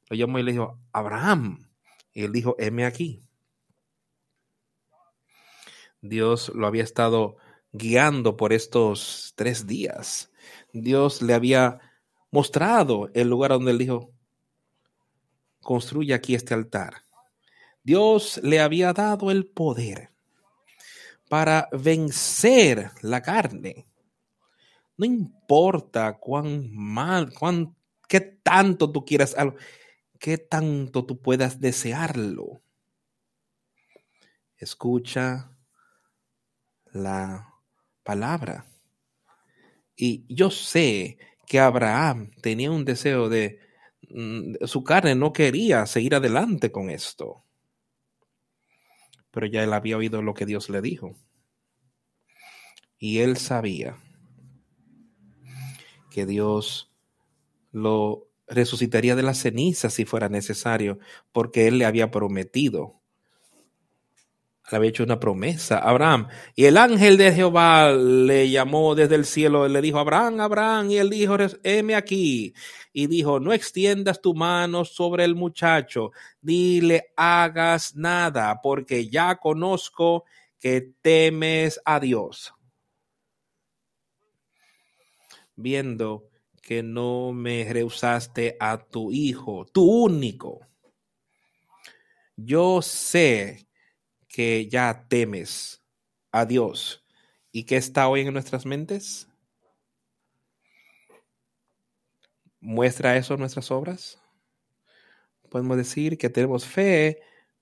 [0.08, 1.68] Lo llamó y le dijo, Abraham.
[2.14, 3.22] Y él dijo, heme aquí.
[6.00, 7.36] Dios lo había estado
[7.72, 10.32] guiando por estos tres días
[10.72, 11.80] Dios le había
[12.30, 14.10] mostrado el lugar donde él dijo,
[15.60, 17.07] construye aquí este altar.
[17.88, 20.10] Dios le había dado el poder
[21.30, 23.86] para vencer la carne.
[24.98, 27.74] No importa cuán mal, cuán,
[28.06, 29.56] qué tanto tú quieras algo,
[30.18, 32.60] qué tanto tú puedas desearlo.
[34.58, 35.56] Escucha
[36.92, 37.54] la
[38.02, 38.66] palabra.
[39.96, 41.16] Y yo sé
[41.46, 43.60] que Abraham tenía un deseo de,
[44.10, 47.46] mm, su carne no quería seguir adelante con esto.
[49.38, 51.14] Pero ya él había oído lo que Dios le dijo.
[52.98, 53.96] Y él sabía
[56.10, 56.92] que Dios
[57.70, 60.98] lo resucitaría de las cenizas si fuera necesario,
[61.30, 62.97] porque él le había prometido
[64.70, 66.28] le había hecho una promesa a Abraham.
[66.54, 70.98] Y el ángel de Jehová le llamó desde el cielo le dijo, Abraham, Abraham, y
[70.98, 72.54] él dijo, heme aquí.
[72.92, 76.10] Y dijo, no extiendas tu mano sobre el muchacho,
[76.42, 80.24] ni le hagas nada, porque ya conozco
[80.58, 82.52] que temes a Dios.
[85.56, 86.28] Viendo
[86.60, 90.60] que no me rehusaste a tu hijo, tu único.
[92.36, 93.67] Yo sé
[94.28, 95.82] que ya temes
[96.30, 97.04] a Dios
[97.50, 99.28] y que está hoy en nuestras mentes?
[102.60, 104.20] ¿Muestra eso nuestras obras?
[105.48, 107.20] Podemos decir que tenemos fe,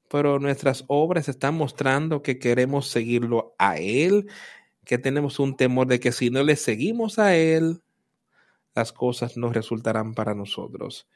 [0.08, 4.28] pero nuestras obras están mostrando que queremos seguirlo a Él,
[4.84, 7.82] que tenemos un temor de que si no le seguimos a Él,
[8.74, 11.08] las cosas no resultarán para nosotros.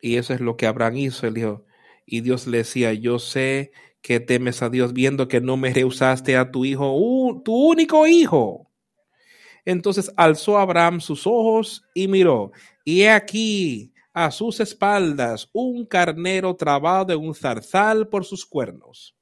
[0.00, 1.26] Y eso es lo que Abraham hizo.
[1.26, 1.64] Él dijo,
[2.06, 6.36] y Dios le decía, yo sé que temes a Dios viendo que no me rehusaste
[6.36, 8.70] a tu hijo, tu único hijo.
[9.64, 12.52] Entonces alzó Abraham sus ojos y miró,
[12.84, 19.14] y he aquí a sus espaldas un carnero trabado en un zarzal por sus cuernos.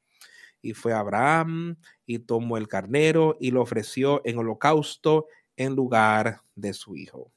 [0.62, 6.72] Y fue Abraham y tomó el carnero y lo ofreció en holocausto en lugar de
[6.72, 7.32] su hijo.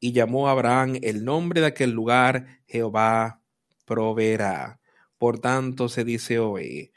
[0.00, 3.40] Y llamó a Abraham el nombre de aquel lugar Jehová
[3.84, 4.77] proveerá.
[5.18, 6.92] Por tanto se dice hoy,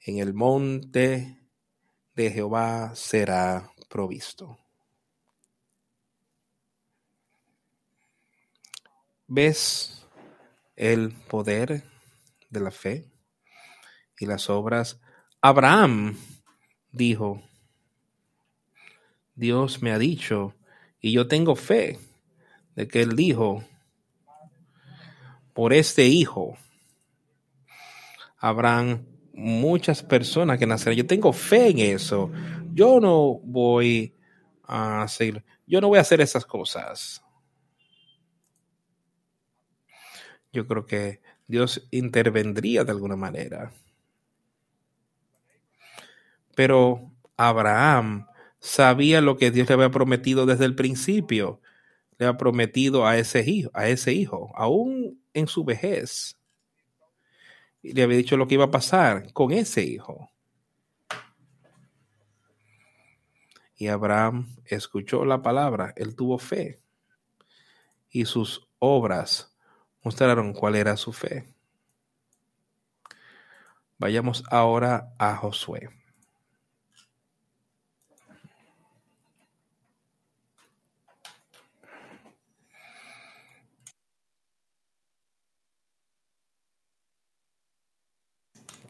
[0.00, 1.36] en el monte
[2.14, 4.58] de Jehová será provisto.
[9.26, 10.06] ¿Ves
[10.76, 11.82] el poder
[12.50, 13.10] de la fe
[14.18, 15.00] y las obras?
[15.40, 16.16] Abraham
[16.92, 17.42] dijo,
[19.34, 20.54] Dios me ha dicho,
[21.00, 21.98] y yo tengo fe
[22.76, 23.64] de que él dijo,
[25.52, 26.56] por este hijo
[28.44, 30.98] habrán muchas personas que nacerán.
[30.98, 32.30] Yo tengo fe en eso.
[32.74, 34.14] Yo no voy
[34.64, 37.24] a hacer, yo no voy a hacer esas cosas.
[40.52, 43.72] Yo creo que Dios intervendría de alguna manera.
[46.54, 48.26] Pero Abraham
[48.58, 51.62] sabía lo que Dios le había prometido desde el principio.
[52.18, 56.36] Le había prometido a ese hijo, a ese hijo, aún en su vejez
[57.92, 60.30] le había dicho lo que iba a pasar con ese hijo.
[63.76, 66.80] Y Abraham escuchó la palabra, él tuvo fe.
[68.08, 69.54] Y sus obras
[70.02, 71.52] mostraron cuál era su fe.
[73.98, 75.90] Vayamos ahora a Josué.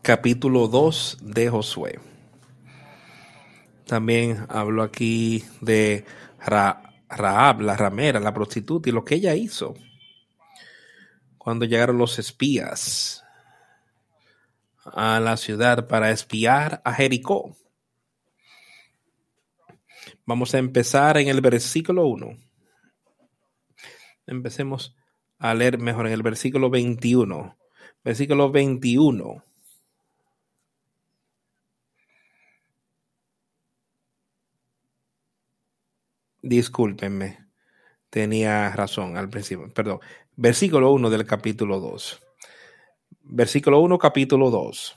[0.04, 1.98] Capítulo 2 de Josué.
[3.86, 6.04] También hablo aquí de
[6.38, 9.74] Raab, la ramera, la prostituta, y lo que ella hizo
[11.38, 13.24] cuando llegaron los espías
[14.84, 17.56] a la ciudad para espiar a Jericó.
[20.26, 22.36] Vamos a empezar en el versículo 1.
[24.26, 24.94] Empecemos
[25.38, 27.56] a leer mejor en el versículo 21.
[28.04, 29.42] Versículo 21.
[36.46, 37.38] Discúlpenme,
[38.10, 40.00] tenía razón al principio, perdón.
[40.36, 42.20] Versículo 1 del capítulo 2.
[43.22, 44.94] Versículo 1, capítulo 2.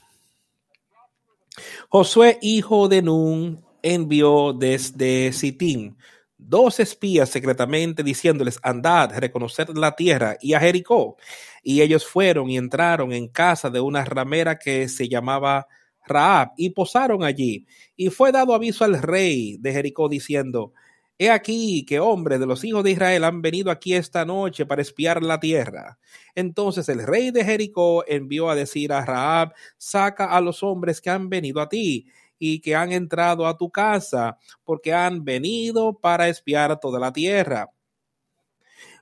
[1.88, 5.96] Josué, hijo de Nun, envió desde Sitín
[6.36, 11.16] dos espías secretamente diciéndoles, andad, reconocer la tierra y a Jericó.
[11.62, 15.66] Y ellos fueron y entraron en casa de una ramera que se llamaba
[16.06, 17.64] Raab y posaron allí.
[17.96, 20.74] Y fue dado aviso al rey de Jericó diciendo,
[21.20, 24.82] He aquí que hombres de los hijos de Israel han venido aquí esta noche para
[24.82, 25.98] espiar la tierra.
[26.36, 31.10] Entonces el rey de Jericó envió a decir a Raab, saca a los hombres que
[31.10, 32.06] han venido a ti
[32.38, 37.68] y que han entrado a tu casa, porque han venido para espiar toda la tierra.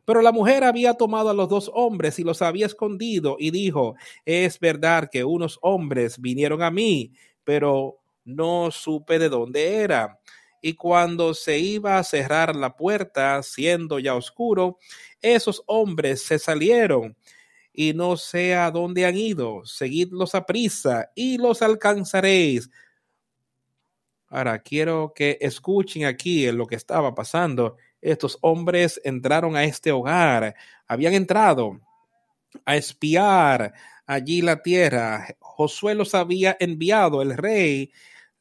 [0.07, 3.95] Pero la mujer había tomado a los dos hombres y los había escondido y dijo,
[4.25, 7.13] es verdad que unos hombres vinieron a mí,
[7.45, 10.19] pero no supe de dónde era
[10.61, 14.79] y cuando se iba a cerrar la puerta, siendo ya oscuro,
[15.21, 17.17] esos hombres se salieron
[17.73, 19.65] y no sé a dónde han ido.
[19.65, 22.71] Seguidlos a prisa y los alcanzaréis.
[24.29, 27.77] Ahora, quiero que escuchen aquí lo que estaba pasando.
[28.01, 30.55] Estos hombres entraron a este hogar,
[30.87, 31.81] habían entrado
[32.65, 33.75] a espiar
[34.07, 35.37] allí la tierra.
[35.39, 37.93] Josué los había enviado, el rey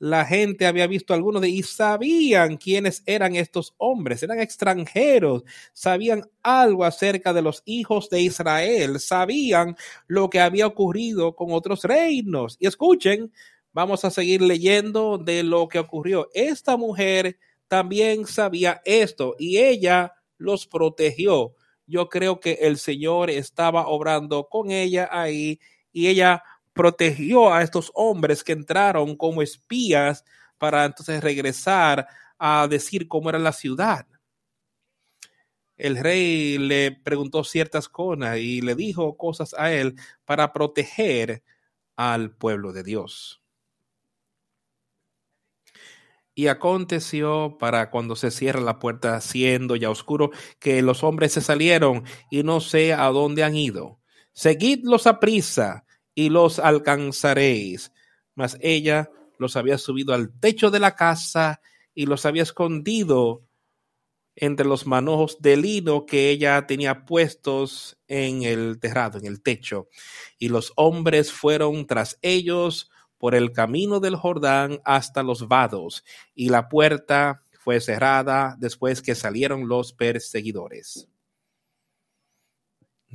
[0.06, 5.44] la gente había visto algunos de y sabían quiénes eran estos hombres, eran extranjeros,
[5.74, 9.76] sabían algo acerca de los hijos de Israel, sabían
[10.06, 12.56] lo que había ocurrido con otros reinos.
[12.60, 13.34] Y escuchen,
[13.74, 16.30] vamos a seguir leyendo de lo que ocurrió.
[16.36, 21.56] Esta mujer también sabía esto y ella los protegió.
[21.88, 25.60] Yo creo que el Señor estaba obrando con ella ahí
[25.92, 26.44] y ella
[26.76, 30.26] protegió a estos hombres que entraron como espías
[30.58, 32.06] para entonces regresar
[32.38, 34.06] a decir cómo era la ciudad.
[35.78, 39.96] El rey le preguntó ciertas cosas y le dijo cosas a él
[40.26, 41.44] para proteger
[41.96, 43.42] al pueblo de Dios.
[46.34, 51.40] Y aconteció para cuando se cierra la puerta, siendo ya oscuro, que los hombres se
[51.40, 54.02] salieron y no sé a dónde han ido.
[54.34, 55.86] Seguidlos a prisa
[56.16, 57.92] y los alcanzaréis.
[58.34, 61.62] Mas ella los había subido al techo de la casa
[61.94, 63.44] y los había escondido
[64.38, 69.88] entre los manojos de lino que ella tenía puestos en el terrado, en el techo.
[70.38, 76.04] Y los hombres fueron tras ellos por el camino del Jordán hasta los vados,
[76.34, 81.08] y la puerta fue cerrada después que salieron los perseguidores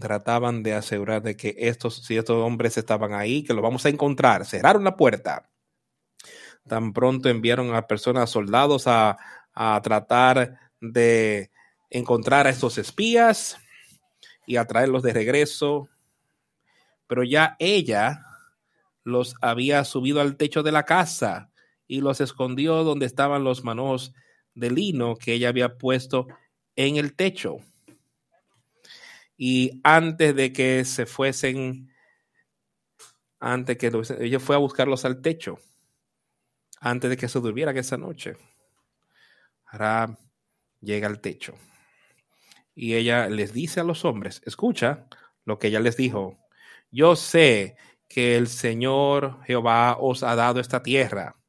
[0.00, 3.88] trataban de asegurar de que estos, si estos hombres estaban ahí, que lo vamos a
[3.88, 4.44] encontrar.
[4.44, 5.48] Cerraron la puerta.
[6.66, 9.16] Tan pronto enviaron a personas, soldados, a,
[9.54, 11.50] a tratar de
[11.90, 13.56] encontrar a estos espías
[14.46, 15.88] y a traerlos de regreso.
[17.06, 18.26] Pero ya ella
[19.04, 21.50] los había subido al techo de la casa
[21.86, 24.12] y los escondió donde estaban los manos
[24.54, 26.26] de lino que ella había puesto
[26.76, 27.60] en el techo
[29.42, 31.90] y antes de que se fuesen,
[33.38, 35.56] antes que ella fue a buscarlos al techo,
[36.78, 38.36] antes de que se durmieran esa noche.
[39.64, 40.18] Ahora
[40.82, 41.54] llega al techo
[42.74, 45.06] y ella les dice a los hombres, escucha
[45.46, 46.38] lo que ella les dijo,
[46.90, 47.78] yo sé
[48.08, 51.39] que el Señor Jehová os ha dado esta tierra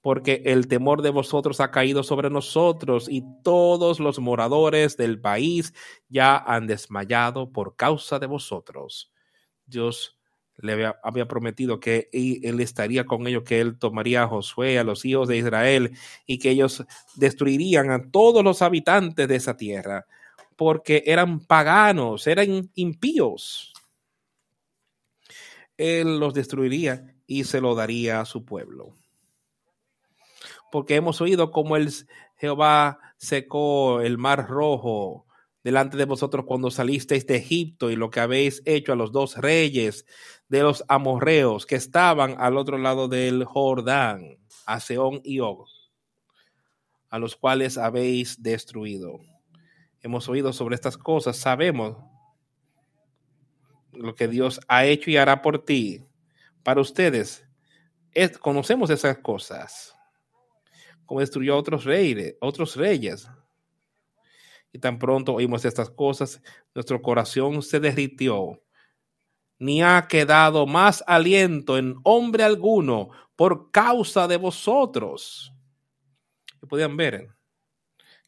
[0.00, 5.74] porque el temor de vosotros ha caído sobre nosotros y todos los moradores del país
[6.08, 9.12] ya han desmayado por causa de vosotros.
[9.66, 10.16] Dios
[10.62, 15.04] le había, prometido que él estaría con ellos, que él tomaría a Josué, a los
[15.04, 15.96] hijos de Israel,
[16.26, 16.84] y que ellos
[17.16, 20.06] destruirían a todos los habitantes de esa tierra,
[20.56, 23.72] porque eran paganos, eran impíos.
[25.78, 28.99] Él los destruiría y se lo daría a su pueblo.
[30.70, 31.92] Porque hemos oído cómo el
[32.36, 35.26] Jehová secó el mar rojo,
[35.62, 39.36] delante de vosotros cuando salisteis de Egipto y lo que habéis hecho a los dos
[39.36, 40.06] reyes
[40.48, 45.66] de los amorreos que estaban al otro lado del Jordán, a Seón y Og,
[47.10, 49.20] a los cuales habéis destruido.
[50.00, 51.98] Hemos oído sobre estas cosas, sabemos
[53.92, 56.04] lo que Dios ha hecho y hará por ti,
[56.62, 57.46] para ustedes.
[58.40, 59.94] conocemos esas cosas,
[61.10, 63.28] como destruyó a otros reyes, otros reyes,
[64.72, 66.40] y tan pronto oímos estas cosas,
[66.72, 68.62] nuestro corazón se derritió.
[69.58, 75.52] Ni ha quedado más aliento en hombre alguno por causa de vosotros.
[76.62, 77.30] Y podían ver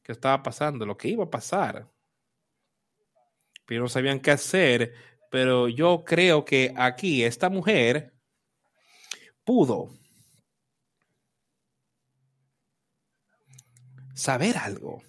[0.03, 1.89] qué estaba pasando, lo que iba a pasar.
[3.65, 4.93] Pero no sabían qué hacer.
[5.31, 8.13] Pero yo creo que aquí esta mujer
[9.45, 10.02] pudo
[14.15, 15.03] saber algo.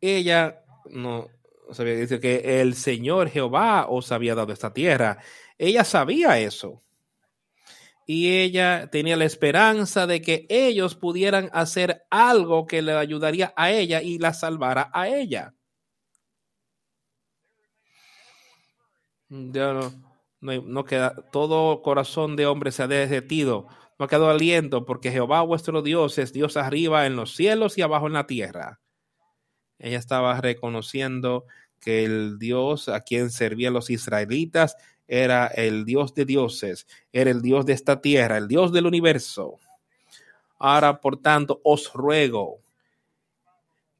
[0.00, 1.28] Ella no
[1.72, 5.18] sabía, que el Señor Jehová os había dado esta tierra.
[5.58, 6.82] Ella sabía eso.
[8.06, 13.70] Y ella tenía la esperanza de que ellos pudieran hacer algo que le ayudaría a
[13.70, 15.54] ella y la salvara a ella.
[19.28, 20.07] No,
[20.40, 23.66] no, queda, todo corazón de hombre se ha derretido,
[23.98, 27.82] no ha quedado aliento, porque Jehová vuestro Dios es Dios arriba en los cielos y
[27.82, 28.80] abajo en la tierra.
[29.78, 31.44] Ella estaba reconociendo
[31.80, 34.76] que el Dios a quien servían los israelitas
[35.06, 39.56] era el Dios de dioses, era el Dios de esta tierra, el Dios del universo.
[40.58, 42.60] Ahora, por tanto, os ruego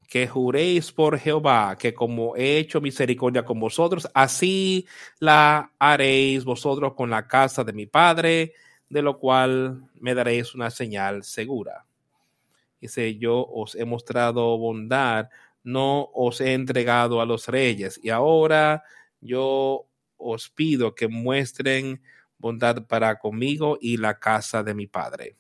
[0.09, 4.87] que juréis por Jehová, que como he hecho misericordia con vosotros, así
[5.21, 8.55] la haréis vosotros con la casa de mi Padre,
[8.89, 11.85] de lo cual me daréis una señal segura.
[12.81, 15.29] Dice, yo os he mostrado bondad
[15.69, 18.01] no os he entregado a los reyes.
[18.03, 18.85] Y ahora
[19.21, 19.87] yo
[20.17, 22.03] os pido que muestren
[22.39, 25.37] bondad para conmigo y la casa de mi padre.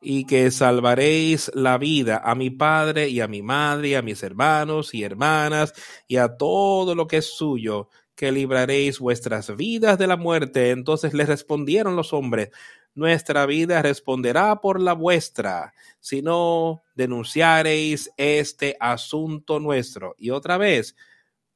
[0.00, 4.94] Y que salvaréis la vida a mi padre y a mi madre, a mis hermanos
[4.94, 5.74] y hermanas,
[6.08, 10.70] y a todo lo que es suyo, que libraréis vuestras vidas de la muerte.
[10.70, 12.50] Entonces les respondieron los hombres,
[12.94, 20.14] nuestra vida responderá por la vuestra, si no denunciareis este asunto nuestro.
[20.18, 20.96] Y otra vez,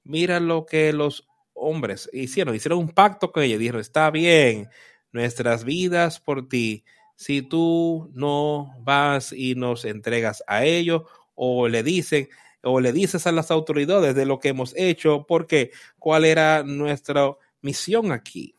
[0.04, 4.68] mira lo que los hombres hicieron, hicieron un pacto con ella, dijeron, está bien,
[5.12, 6.84] nuestras vidas por ti,
[7.16, 11.02] si tú no vas y nos entregas a ellos
[11.34, 12.28] o le dicen
[12.62, 17.36] o le dices a las autoridades de lo que hemos hecho, porque cuál era nuestra
[17.60, 18.56] misión aquí.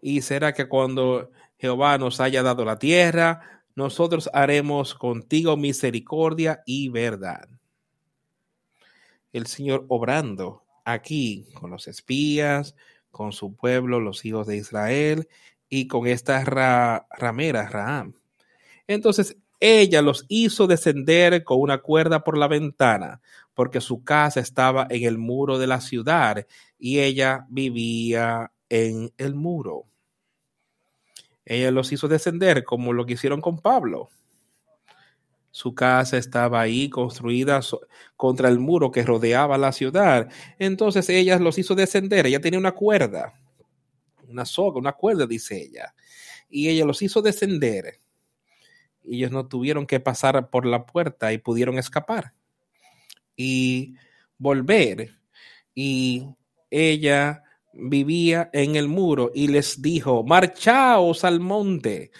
[0.00, 6.88] Y será que cuando Jehová nos haya dado la tierra, nosotros haremos contigo misericordia y
[6.88, 7.48] verdad.
[9.32, 12.76] El Señor obrando aquí con los espías,
[13.14, 15.28] con su pueblo, los hijos de Israel,
[15.70, 18.12] y con esta ramera, Raam.
[18.86, 23.22] Entonces ella los hizo descender con una cuerda por la ventana,
[23.54, 26.46] porque su casa estaba en el muro de la ciudad
[26.78, 29.86] y ella vivía en el muro.
[31.46, 34.10] Ella los hizo descender como lo que hicieron con Pablo.
[35.54, 37.60] Su casa estaba ahí construida
[38.16, 40.28] contra el muro que rodeaba la ciudad.
[40.58, 42.26] Entonces ella los hizo descender.
[42.26, 43.40] Ella tenía una cuerda,
[44.26, 45.94] una soga, una cuerda, dice ella.
[46.50, 48.00] Y ella los hizo descender.
[49.04, 52.32] Ellos no tuvieron que pasar por la puerta y pudieron escapar.
[53.36, 53.94] Y
[54.36, 55.20] volver.
[55.72, 56.26] Y
[56.68, 62.10] ella vivía en el muro y les dijo, marchaos al monte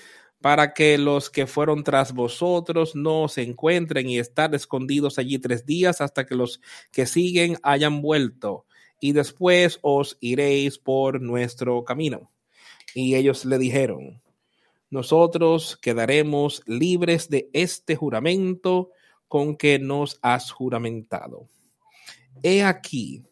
[0.45, 5.65] para que los que fueron tras vosotros no se encuentren y estar escondidos allí tres
[5.65, 6.61] días hasta que los
[6.93, 8.67] que siguen hayan vuelto
[9.01, 12.31] y después os iréis por nuestro camino.
[12.95, 14.21] Y ellos le dijeron,
[14.91, 18.91] nosotros quedaremos libres de este juramento
[19.29, 21.49] con que nos has juramentado.
[22.43, 23.23] He aquí,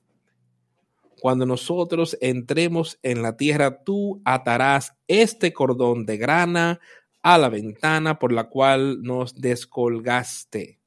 [1.20, 6.80] cuando nosotros entremos en la tierra, tú atarás este cordón de grana
[7.22, 10.80] a la ventana por la cual nos descolgaste.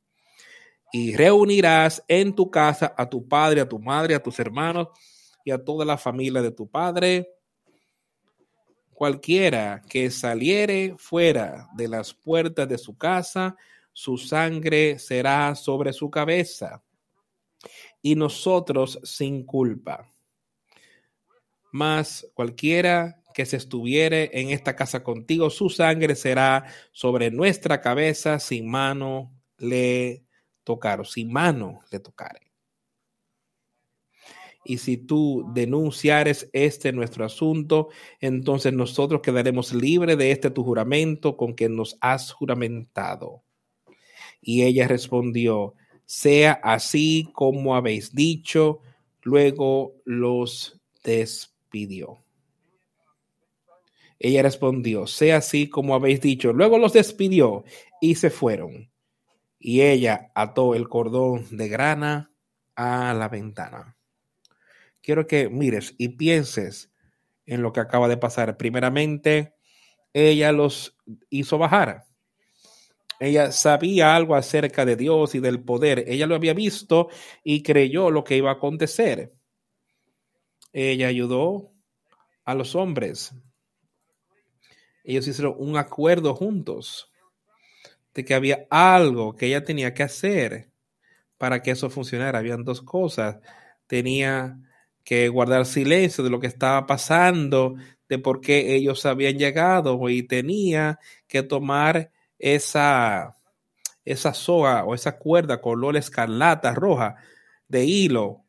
[0.92, 4.90] Y reunirás en tu casa a tu padre, a tu madre, a tus hermanos
[5.44, 7.30] y a toda la familia de tu padre.
[8.94, 13.58] Cualquiera que saliere fuera de las puertas de su casa,
[13.92, 16.84] su sangre será sobre su cabeza,
[18.02, 20.12] y nosotros sin culpa.
[21.72, 26.64] Mas cualquiera que se estuviere en esta casa contigo, su sangre será
[26.94, 30.24] sobre nuestra cabeza, sin mano le
[30.64, 32.54] tocar, sin mano le tocare.
[34.64, 37.90] Y si tú denunciares este nuestro asunto,
[38.22, 43.44] entonces nosotros quedaremos libres de este tu juramento con que nos has juramentado.
[44.40, 45.74] Y ella respondió,
[46.06, 48.80] sea así como habéis dicho.
[49.24, 52.25] Luego los despidió.
[54.20, 56.54] Ella respondió, sea así como habéis dicho.
[56.54, 57.64] Luego los despidió
[58.02, 58.92] y se fueron.
[59.60, 62.32] Y ella ató el cordón de grana
[62.76, 63.96] a la ventana
[65.06, 66.92] quiero que mires y pienses
[67.46, 68.58] en lo que acaba de pasar.
[68.58, 69.54] Primeramente,
[70.14, 70.98] ella los
[71.30, 72.06] hizo bajar.
[73.20, 76.04] Ella sabía algo acerca de Dios y del poder.
[76.08, 77.10] Ella lo había visto
[77.44, 79.34] y creyó lo que iba a acontecer.
[80.74, 81.72] Ella ayudó
[82.44, 83.34] a los hombres.
[85.06, 87.12] Ellos hicieron un acuerdo juntos
[88.14, 90.72] de que había algo que ella tenía que hacer
[91.38, 92.40] para que eso funcionara.
[92.40, 93.38] Habían dos cosas.
[93.88, 94.58] Tenía
[95.04, 97.76] que guardar silencio de lo que estaba pasando,
[98.10, 103.36] de por qué ellos habían llegado y tenía que tomar esa,
[104.04, 107.18] esa soga o esa cuerda color escarlata roja
[107.68, 108.44] de hilo.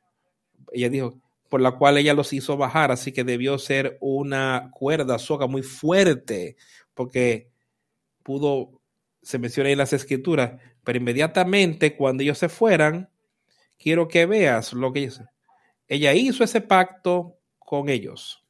[0.73, 5.19] Ella dijo, por la cual ella los hizo bajar, así que debió ser una cuerda,
[5.19, 6.57] soga muy fuerte,
[6.95, 7.51] porque
[8.23, 8.81] pudo,
[9.23, 13.11] se menciona en las escrituras, pero inmediatamente cuando ellos se fueran,
[13.79, 15.21] quiero que veas lo que ellos
[15.89, 18.45] ella hizo ese pacto con ellos.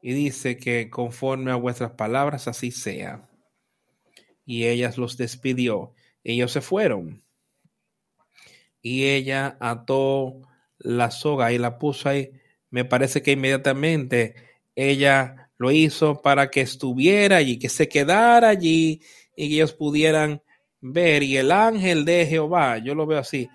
[0.00, 3.28] Y dice que conforme a vuestras palabras así sea.
[4.44, 5.94] Y ella los despidió.
[6.24, 7.22] Ellos se fueron.
[8.80, 10.40] Y ella ató
[10.82, 12.30] la soga y la puso ahí.
[12.70, 14.34] Me parece que inmediatamente
[14.74, 19.00] ella lo hizo para que estuviera allí, que se quedara allí
[19.36, 20.42] y que ellos pudieran
[20.80, 21.22] ver.
[21.22, 23.48] Y el ángel de Jehová, yo lo veo así,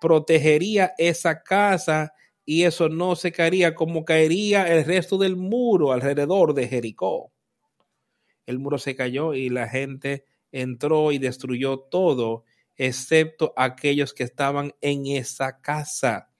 [0.00, 6.54] protegería esa casa y eso no se caería como caería el resto del muro alrededor
[6.54, 7.32] de Jericó.
[8.46, 12.44] El muro se cayó y la gente entró y destruyó todo,
[12.76, 16.33] excepto aquellos que estaban en esa casa.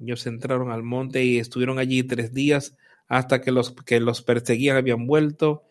[0.00, 2.76] Ellos entraron al monte y estuvieron allí tres días
[3.08, 5.64] hasta que los que los perseguían habían vuelto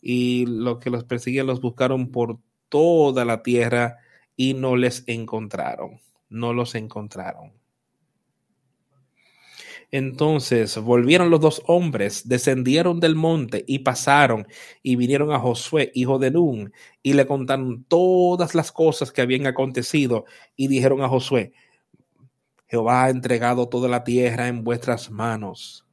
[0.00, 3.98] y los que los perseguían los buscaron por toda la tierra
[4.36, 6.00] y no les encontraron
[6.32, 7.52] no los encontraron.
[9.90, 14.46] Entonces volvieron los dos hombres, descendieron del monte y pasaron
[14.82, 16.72] y vinieron a Josué, hijo de Nun,
[17.02, 20.24] y le contaron todas las cosas que habían acontecido
[20.56, 21.52] y dijeron a Josué,
[22.72, 25.84] Jehová ha entregado toda la tierra en vuestras manos.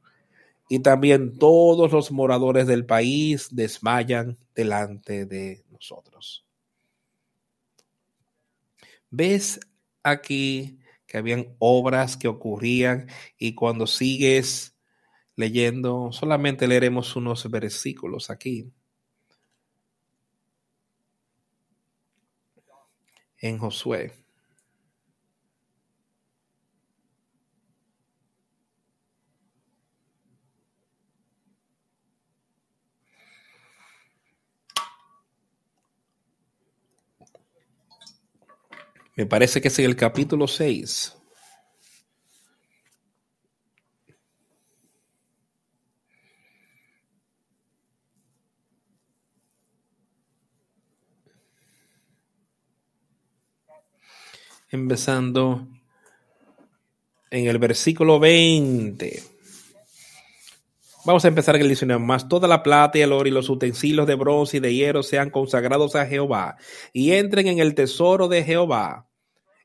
[0.69, 6.45] Y también todos los moradores del país desmayan delante de nosotros.
[9.09, 9.59] ¿Ves
[10.03, 13.07] aquí que habían obras que ocurrían
[13.37, 14.73] y cuando sigues
[15.35, 18.71] leyendo, solamente leeremos unos versículos aquí.
[23.39, 24.13] En Josué.
[39.19, 41.13] Me parece que es en el capítulo 6.
[54.69, 55.67] Empezando
[57.29, 59.21] en el versículo 20.
[61.03, 61.99] Vamos a empezar el diccionario.
[61.99, 65.03] Más toda la plata y el oro y los utensilios de bronce y de hierro
[65.03, 66.55] sean consagrados a Jehová
[66.93, 69.08] y entren en el tesoro de Jehová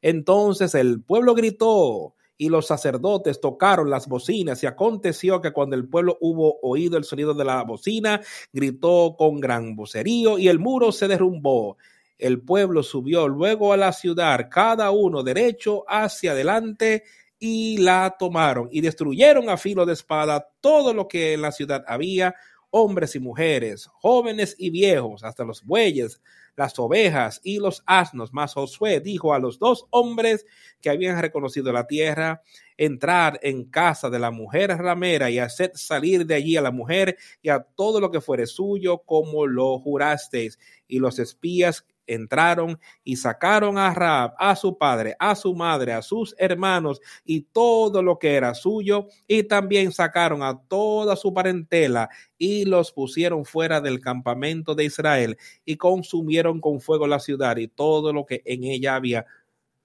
[0.05, 5.89] entonces el pueblo gritó y los sacerdotes tocaron las bocinas y aconteció que cuando el
[5.89, 8.21] pueblo hubo oído el sonido de la bocina,
[8.53, 11.79] gritó con gran vocerío y el muro se derrumbó.
[12.19, 17.05] El pueblo subió luego a la ciudad, cada uno derecho hacia adelante
[17.39, 21.83] y la tomaron y destruyeron a filo de espada todo lo que en la ciudad
[21.89, 22.35] había,
[22.77, 26.21] hombres y mujeres, jóvenes y viejos, hasta los bueyes,
[26.57, 28.33] las ovejas y los asnos.
[28.33, 30.45] Mas Josué dijo a los dos hombres
[30.81, 32.43] que habían reconocido la tierra,
[32.77, 37.17] entrar en casa de la mujer ramera y hacer salir de allí a la mujer
[37.43, 40.59] y a todo lo que fuere suyo, como lo jurasteis.
[40.89, 46.03] Y los espías entraron y sacaron a Raab, a su padre, a su madre, a
[46.03, 52.09] sus hermanos y todo lo que era suyo, y también sacaron a toda su parentela
[52.39, 57.69] y los pusieron fuera del campamento de Israel y consumieron con fuego la ciudad y
[57.69, 59.27] todo lo que en ella había.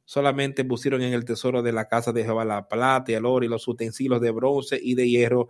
[0.06, 3.48] Solamente pusieron en el tesoro de la casa de Jehová la plata el oro y
[3.48, 5.50] los utensilios de bronce y de hierro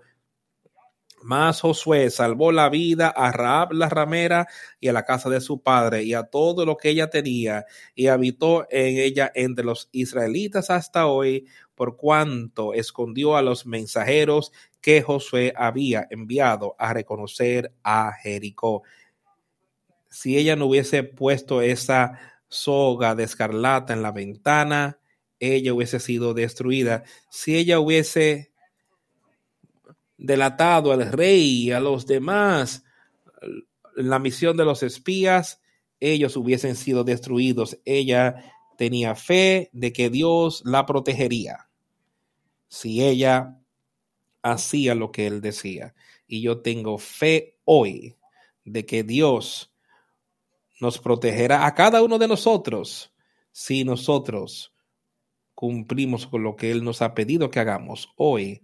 [1.22, 4.48] mas Josué salvó la vida a Raab la ramera
[4.80, 7.66] y a la casa de su padre y a todo lo que ella tenía
[7.96, 14.52] y habitó en ella entre los israelitas hasta hoy por cuanto escondió a los mensajeros
[14.82, 18.84] que Josué había enviado a reconocer a Jericó.
[20.10, 25.00] Si ella no hubiese puesto esa soga de escarlata en la ventana,
[25.40, 27.04] ella hubiese sido destruida.
[27.30, 28.52] Si ella hubiese
[30.20, 32.84] delatado al rey y a los demás
[33.96, 35.62] la misión de los espías,
[36.00, 37.80] ellos hubiesen sido destruidos.
[37.86, 41.70] Ella tenía fe de que Dios la protegería
[42.68, 43.58] si ella
[44.44, 45.96] hacía lo que él decía.
[46.28, 48.16] Y yo tengo fe hoy
[48.64, 49.74] de que Dios
[50.80, 53.12] nos protegerá a cada uno de nosotros
[53.52, 54.74] si nosotros
[55.56, 58.62] cumplimos con lo que Él nos ha pedido que hagamos hoy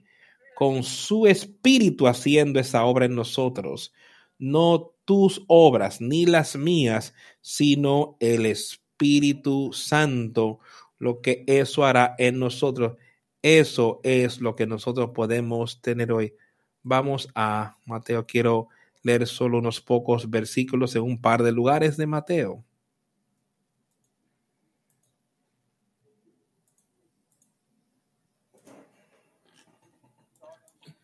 [0.56, 3.94] con su espíritu haciendo esa obra en nosotros.
[4.40, 10.60] No tus obras ni las mías, sino el Espíritu Santo,
[10.98, 12.98] lo que eso hará en nosotros.
[13.42, 16.34] Eso es lo que nosotros podemos tener hoy.
[16.82, 18.26] Vamos a Mateo.
[18.26, 18.70] Quiero
[19.04, 22.64] leer solo unos pocos versículos en un par de lugares de Mateo.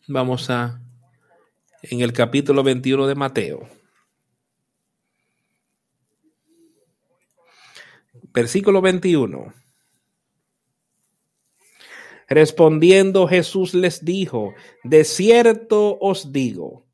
[0.07, 0.81] Vamos a
[1.83, 3.69] en el capítulo 21 de Mateo.
[8.33, 9.53] Versículo 21.
[12.27, 16.87] Respondiendo Jesús les dijo, de cierto os digo,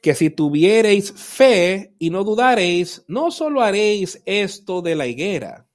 [0.00, 5.66] que si tuviereis fe y no dudareis, no solo haréis esto de la higuera,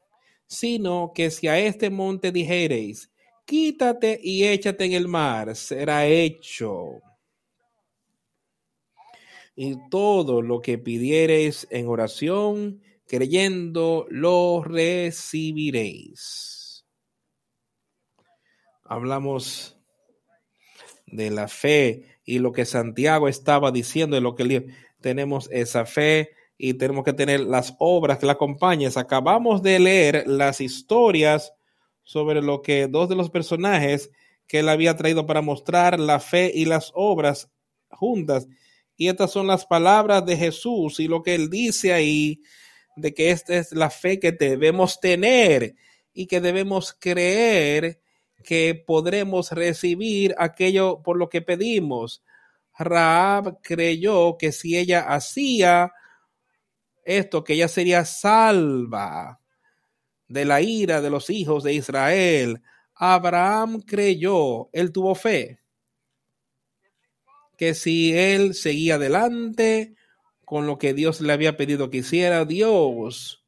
[0.47, 3.08] sino que si a este monte dijereis,
[3.49, 7.01] quítate y échate en el mar, será hecho.
[9.55, 16.15] Y todo lo que pidiereis en oración, creyendo, lo recibiréis.
[18.83, 19.75] Hablamos
[21.07, 24.67] de la fe y lo que Santiago estaba diciendo, de lo que
[25.01, 28.91] tenemos esa fe y tenemos que tener las obras que la acompañen.
[28.95, 31.51] Acabamos de leer las historias
[32.09, 34.09] sobre lo que dos de los personajes
[34.47, 37.51] que él había traído para mostrar la fe y las obras
[37.91, 38.47] juntas.
[38.97, 42.41] Y estas son las palabras de Jesús y lo que él dice ahí,
[42.95, 45.75] de que esta es la fe que debemos tener
[46.11, 48.01] y que debemos creer
[48.43, 52.23] que podremos recibir aquello por lo que pedimos.
[52.75, 55.93] Raab creyó que si ella hacía
[57.03, 59.38] esto, que ella sería salva
[60.29, 62.61] de la ira de los hijos de Israel.
[62.95, 65.59] Abraham creyó, él tuvo fe,
[67.57, 69.95] que si él seguía adelante
[70.45, 73.43] con lo que Dios le había pedido que hiciera, Dios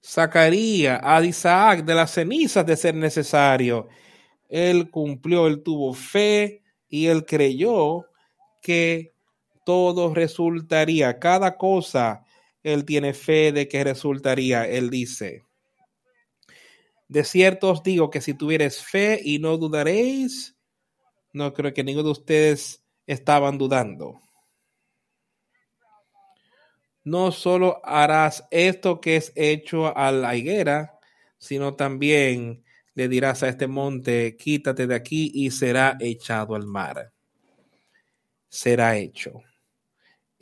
[0.00, 3.88] sacaría a Isaac de las cenizas de ser necesario.
[4.48, 8.06] Él cumplió, él tuvo fe y él creyó
[8.60, 9.14] que
[9.64, 12.24] todo resultaría, cada cosa
[12.64, 14.66] él tiene fe de que resultaría.
[14.66, 15.44] Él dice,
[17.06, 20.56] de cierto os digo que si tuvieres fe y no dudaréis,
[21.32, 24.20] no creo que ninguno de ustedes estaban dudando.
[27.04, 30.98] No solo harás esto que es hecho a la higuera,
[31.36, 32.64] sino también
[32.94, 37.12] le dirás a este monte, quítate de aquí y será echado al mar.
[38.48, 39.42] Será hecho.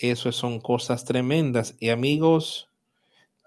[0.03, 1.77] Eso son cosas tremendas.
[1.79, 2.69] Y amigos,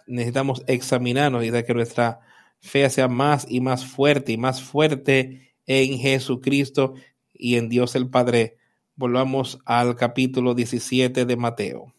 [0.07, 2.21] necesitamos examinarnos y de que nuestra
[2.61, 6.93] fe sea más y más fuerte y más fuerte en Jesucristo
[7.33, 8.55] y en Dios el Padre.
[8.95, 11.93] Volvamos al capítulo 17 de Mateo.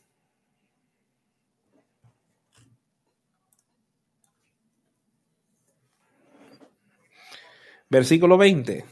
[7.91, 8.87] Versículo 20.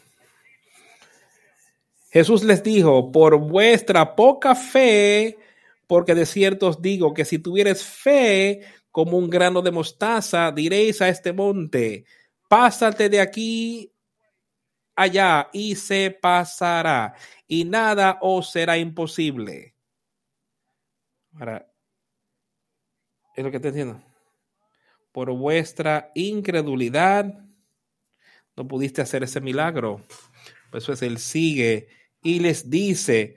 [2.10, 5.38] Jesús les dijo, por vuestra poca fe,
[5.86, 11.02] porque de cierto os digo que si tuvieres fe como un grano de mostaza, diréis
[11.02, 12.04] a este monte,
[12.48, 13.92] pásate de aquí
[14.94, 17.14] allá y se pasará,
[17.46, 19.74] y nada os será imposible.
[21.32, 21.68] Ahora,
[23.34, 24.00] es lo que te entiendo.
[25.10, 27.44] Por vuestra incredulidad,
[28.56, 30.04] no pudiste hacer ese milagro.
[30.70, 31.88] Por eso es, él sigue
[32.22, 33.36] y les dice,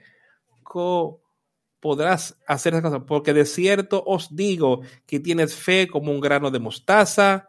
[1.80, 6.50] podrás hacer esas cosas, porque de cierto os digo que tienes fe como un grano
[6.50, 7.48] de mostaza,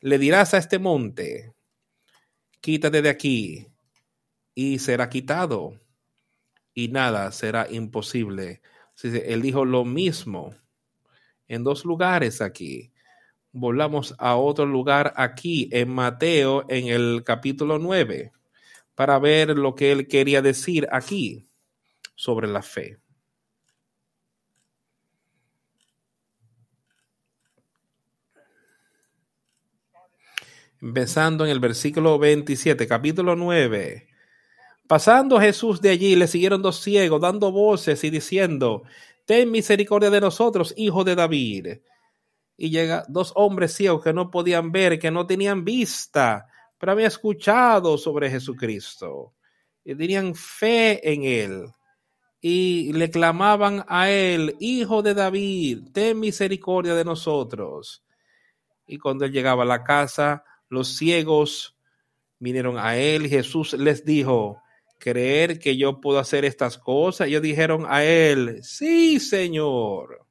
[0.00, 1.52] le dirás a este monte,
[2.60, 3.66] quítate de aquí,
[4.54, 5.78] y será quitado,
[6.74, 8.62] y nada será imposible.
[9.02, 10.54] Él dijo lo mismo
[11.48, 12.92] en dos lugares aquí.
[13.52, 18.32] Volvamos a otro lugar aquí, en Mateo, en el capítulo 9
[19.00, 21.48] para ver lo que él quería decir aquí
[22.14, 22.98] sobre la fe.
[30.80, 34.08] Empezando en el versículo 27, capítulo 9.
[34.86, 38.82] Pasando Jesús de allí, le siguieron dos ciegos, dando voces y diciendo,
[39.26, 41.68] Ten misericordia de nosotros, hijo de David.
[42.56, 46.46] Y llega dos hombres ciegos que no podían ver, que no tenían vista,
[46.78, 49.34] pero había escuchado sobre Jesucristo
[49.84, 51.66] y tenían fe en él
[52.40, 58.02] y le clamaban a él, Hijo de David, ten misericordia de nosotros.
[58.86, 61.76] Y cuando él llegaba a la casa, los ciegos
[62.38, 64.62] vinieron a él Jesús les dijo,
[64.98, 67.28] ¿creer que yo puedo hacer estas cosas?
[67.28, 70.26] Y ellos dijeron a él, sí, Señor.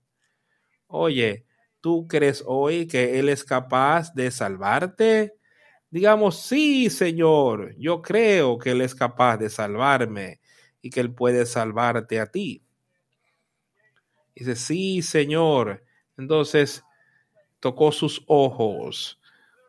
[0.87, 1.45] Oye,
[1.81, 5.35] ¿tú crees hoy que él es capaz de salvarte?
[5.89, 10.39] digamos, sí, Señor, yo creo que Él es capaz de salvarme
[10.81, 12.63] y que Él puede salvarte a ti.
[14.35, 15.83] Dice, sí, Señor.
[16.17, 16.83] Entonces
[17.59, 19.18] tocó sus ojos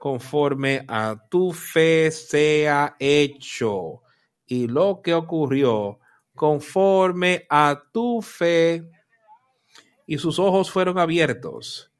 [0.00, 4.00] conforme a tu fe sea hecho.
[4.46, 6.00] Y lo que ocurrió
[6.34, 8.90] conforme a tu fe.
[10.06, 11.92] Y sus ojos fueron abiertos.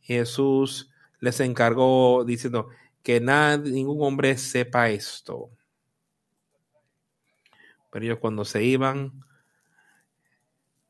[0.00, 0.90] Jesús
[1.20, 2.68] les encargó diciendo,
[3.02, 5.50] que nadie, ningún hombre sepa esto.
[7.92, 9.12] Pero ellos cuando se iban,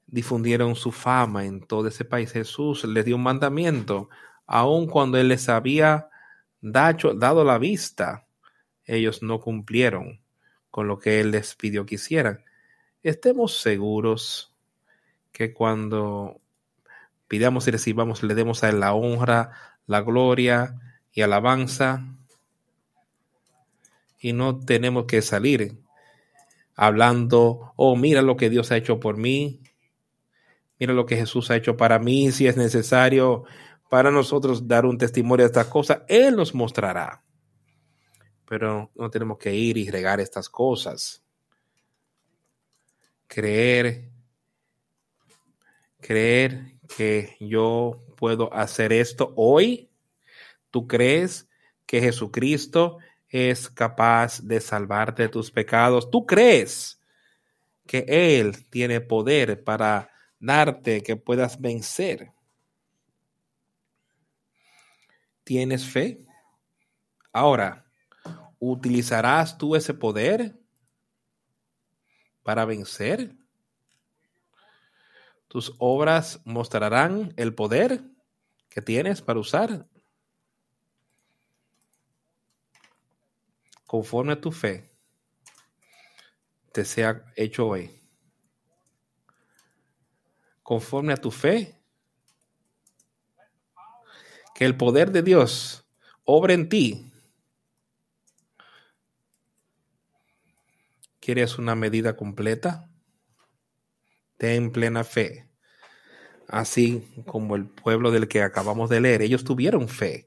[0.06, 2.30] difundieron su fama en todo ese país.
[2.30, 4.08] Jesús les dio un mandamiento,
[4.46, 6.08] aun cuando él les había
[6.72, 8.26] dado, la vista,
[8.84, 10.20] ellos no cumplieron
[10.70, 12.44] con lo que él les pidió que hicieran.
[13.02, 14.54] Estemos seguros
[15.32, 16.40] que cuando
[17.28, 19.52] pidamos y recibamos, le demos a él la honra,
[19.86, 20.80] la gloria
[21.12, 22.04] y alabanza.
[24.18, 25.78] Y no tenemos que salir
[26.74, 29.62] hablando, oh, mira lo que Dios ha hecho por mí.
[30.78, 32.32] Mira lo que Jesús ha hecho para mí.
[32.32, 33.44] Si es necesario
[33.88, 37.22] para nosotros dar un testimonio de estas cosas, Él nos mostrará.
[38.48, 41.22] Pero no tenemos que ir y regar estas cosas.
[43.26, 44.10] Creer,
[46.00, 49.90] creer que yo puedo hacer esto hoy
[50.76, 51.48] ¿Tú crees
[51.86, 52.98] que Jesucristo
[53.30, 56.10] es capaz de salvarte de tus pecados?
[56.10, 57.00] ¿Tú crees
[57.86, 62.32] que Él tiene poder para darte que puedas vencer?
[65.46, 66.26] ¿Tienes fe?
[67.32, 67.86] Ahora,
[68.58, 70.58] ¿utilizarás tú ese poder
[72.42, 73.32] para vencer?
[75.46, 78.02] ¿Tus obras mostrarán el poder
[78.68, 79.86] que tienes para usar
[83.86, 84.90] conforme a tu fe,
[86.72, 88.02] te sea hecho hoy.
[90.62, 91.75] Conforme a tu fe,
[94.56, 95.84] que el poder de Dios
[96.24, 97.12] obre en ti.
[101.20, 102.88] ¿Quieres una medida completa?
[104.38, 105.46] Ten plena fe.
[106.48, 110.26] Así como el pueblo del que acabamos de leer, ellos tuvieron fe.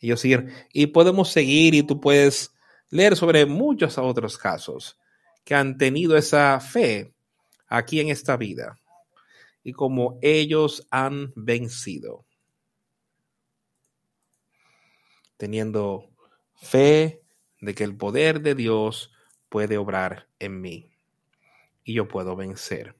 [0.00, 0.52] Ellos siguen.
[0.72, 2.52] Y podemos seguir y tú puedes
[2.88, 4.98] leer sobre muchos otros casos
[5.44, 7.14] que han tenido esa fe
[7.68, 8.80] aquí en esta vida
[9.62, 12.26] y como ellos han vencido.
[15.40, 16.10] Teniendo
[16.52, 17.22] fe
[17.62, 19.10] de que el poder de Dios
[19.48, 20.90] puede obrar en mí
[21.82, 22.94] y yo puedo vencer.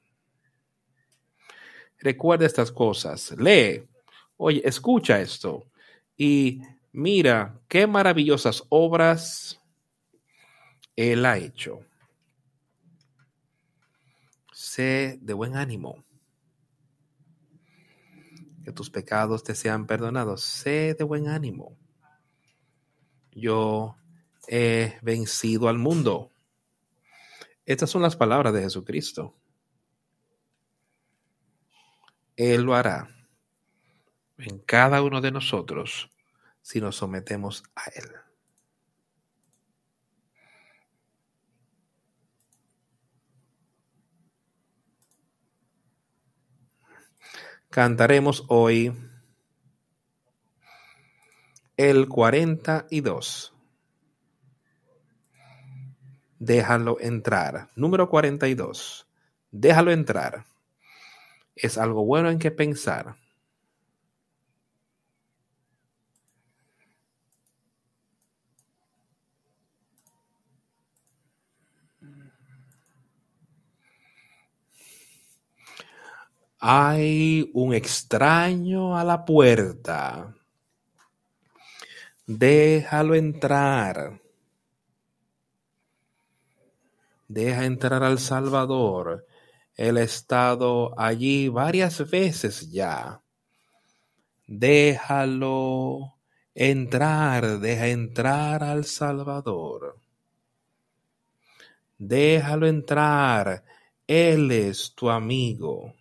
[1.98, 3.86] Recuerda estas cosas, lee,
[4.38, 5.66] oye, escucha esto
[6.16, 6.62] y
[6.92, 9.60] mira qué maravillosas obras
[10.96, 11.84] él ha hecho.
[14.52, 16.02] sé de buen ánimo.
[18.64, 20.42] Que tus pecados te sean perdonados.
[20.42, 21.76] Sé de buen ánimo.
[23.40, 23.96] Yo
[24.48, 26.30] he vencido al mundo.
[27.64, 29.34] Estas son las palabras de Jesucristo.
[32.36, 33.14] Él lo hará
[34.38, 36.10] en cada uno de nosotros
[36.62, 38.10] si nos sometemos a Él.
[47.70, 48.92] Cantaremos hoy
[51.80, 53.54] el 42.
[56.38, 57.70] Déjalo entrar.
[57.74, 59.08] Número 42.
[59.50, 60.44] Déjalo entrar.
[61.56, 63.16] Es algo bueno en que pensar.
[76.58, 80.34] Hay un extraño a la puerta.
[82.30, 84.20] Déjalo entrar.
[87.26, 89.26] Deja entrar al Salvador.
[89.74, 93.20] Él ha estado allí varias veces ya.
[94.46, 96.14] Déjalo
[96.54, 99.98] entrar, deja entrar al Salvador.
[101.98, 103.64] Déjalo entrar.
[104.06, 105.94] Él es tu amigo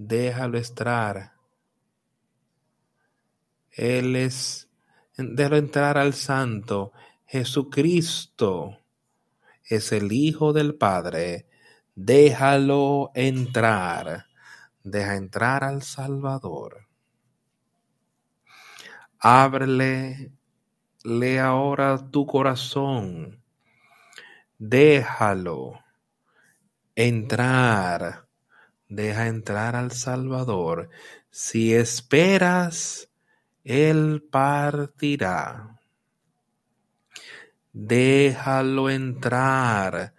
[0.00, 1.39] déjalo estar.
[3.70, 4.68] Él es,
[5.16, 6.92] déjalo entrar al Santo.
[7.26, 8.78] Jesucristo
[9.64, 11.46] es el Hijo del Padre.
[11.94, 14.26] Déjalo entrar.
[14.82, 16.86] Deja entrar al Salvador.
[19.18, 20.32] Ábrele
[21.04, 23.42] le ahora tu corazón.
[24.58, 25.80] Déjalo
[26.94, 28.30] entrar
[28.90, 30.90] deja entrar al Salvador.
[31.30, 33.08] Si esperas,
[33.64, 35.78] Él partirá.
[37.72, 40.14] Déjalo entrar,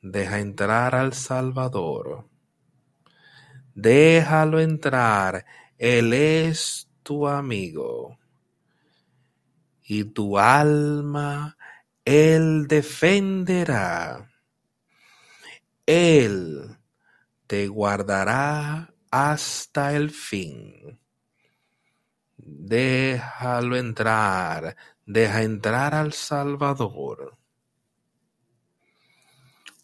[0.00, 2.28] deja entrar al Salvador.
[3.74, 5.44] Déjalo entrar,
[5.76, 8.18] Él es tu amigo.
[9.82, 11.56] Y tu alma
[12.04, 14.30] Él defenderá.
[15.84, 16.78] Él
[17.46, 20.98] te guardará hasta el fin.
[22.46, 24.76] Déjalo entrar,
[25.06, 27.38] deja entrar al Salvador.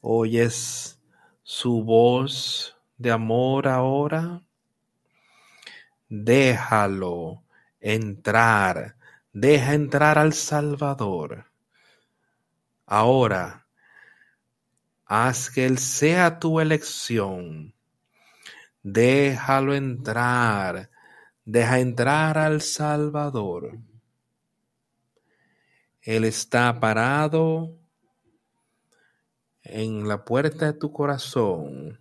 [0.00, 1.00] ¿Oyes
[1.42, 4.42] su voz de amor ahora?
[6.08, 7.42] Déjalo
[7.80, 8.96] entrar,
[9.32, 11.46] deja entrar al Salvador.
[12.86, 13.60] Ahora
[15.12, 17.74] Haz que Él sea tu elección.
[18.84, 20.88] Déjalo entrar.
[21.50, 23.76] Deja entrar al Salvador.
[26.00, 27.76] Él está parado
[29.64, 31.98] en la puerta de tu corazón.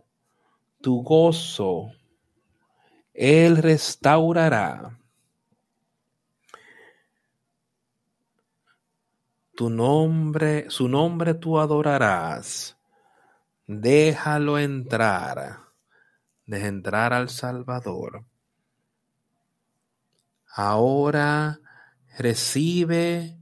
[0.82, 1.92] Tu gozo.
[3.12, 5.00] Él restaurará.
[9.56, 12.78] Tu nombre, su nombre tú adorarás
[13.66, 15.58] Déjalo entrar.
[16.46, 18.29] Deja entrar al Salvador.
[20.52, 21.60] Ahora
[22.18, 23.38] recibe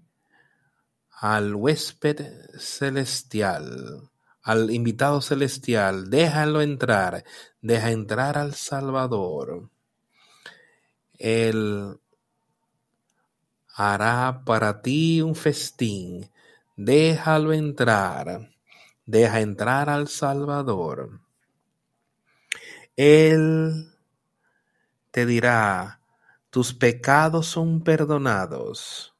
[1.12, 2.26] al huésped
[2.60, 4.10] celestial,
[4.44, 6.10] al invitado celestial.
[6.10, 7.24] Déjalo entrar.
[7.62, 9.70] Deja entrar al Salvador.
[11.18, 12.00] Él
[13.74, 16.30] hará para ti un festín.
[16.76, 18.50] Déjalo entrar
[19.08, 21.22] deja entrar al Salvador.
[22.96, 23.90] Él
[25.12, 25.97] te dirá,
[26.49, 29.15] tus pecados son perdonados.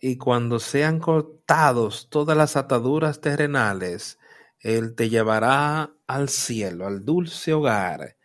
[0.00, 4.18] Y cuando sean cortados todas las ataduras terrenales,
[4.60, 8.16] Él te llevará al cielo, al dulce hogar.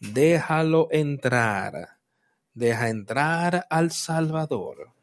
[0.00, 1.98] Déjalo entrar.
[2.52, 4.94] Deja entrar al Salvador.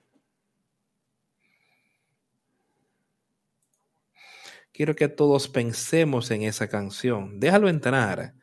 [4.81, 7.39] quiero que todos pensemos en esa canción.
[7.39, 8.33] Déjalo entrar.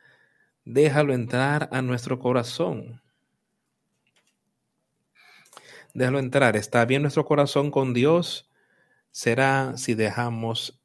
[0.71, 3.01] Déjalo entrar a nuestro corazón.
[5.93, 6.55] Déjalo entrar.
[6.55, 8.49] ¿Está bien nuestro corazón con Dios?
[9.11, 10.79] Será si dejamos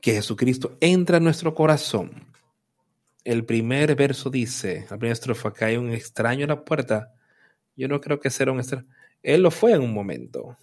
[0.00, 2.26] que Jesucristo entre a nuestro corazón.
[3.22, 7.14] El primer verso dice, la primera estrofa, hay un extraño en la puerta.
[7.76, 8.86] Yo no creo que sea un extraño.
[9.22, 10.56] Él lo fue en un momento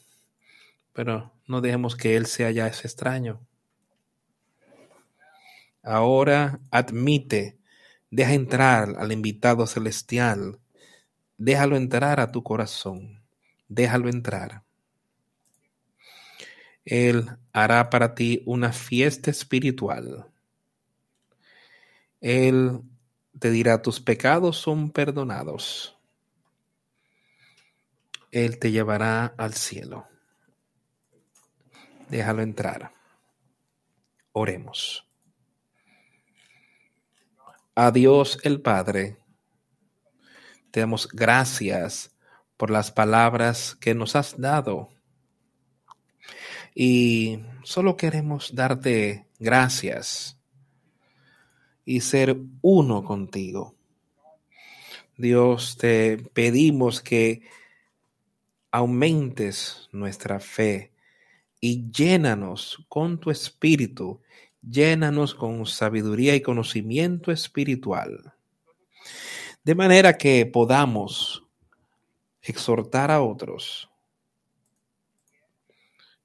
[0.96, 3.46] pero no dejemos que Él sea ya ese extraño.
[5.86, 7.60] Ahora admite,
[8.10, 10.60] deja entrar al invitado celestial,
[11.38, 13.22] déjalo entrar a tu corazón,
[13.68, 14.64] déjalo entrar.
[16.86, 20.26] Él hará para ti una fiesta espiritual.
[22.20, 22.82] Él
[23.40, 25.95] te dirá, tus pecados son perdonados.
[28.32, 30.07] Él te llevará al cielo.
[32.10, 32.91] Déjalo entrar.
[34.32, 35.05] Oremos.
[37.78, 39.18] A Dios el Padre,
[40.72, 42.16] te damos gracias
[42.56, 44.88] por las palabras que nos has dado.
[46.74, 50.40] Y solo queremos darte gracias
[51.84, 53.76] y ser uno contigo.
[55.18, 57.42] Dios, te pedimos que
[58.72, 60.94] aumentes nuestra fe
[61.60, 64.22] y llénanos con tu espíritu,
[64.70, 68.34] llénanos con sabiduría y conocimiento espiritual,
[69.64, 71.44] de manera que podamos
[72.42, 73.90] exhortar a otros.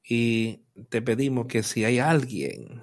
[0.05, 2.83] Y te pedimos que si hay alguien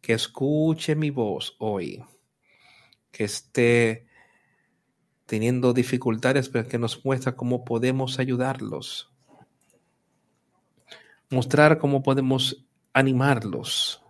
[0.00, 2.04] que escuche mi voz hoy,
[3.12, 4.06] que esté
[5.26, 9.10] teniendo dificultades, pero que nos muestra cómo podemos ayudarlos.
[11.30, 14.02] Mostrar cómo podemos animarlos.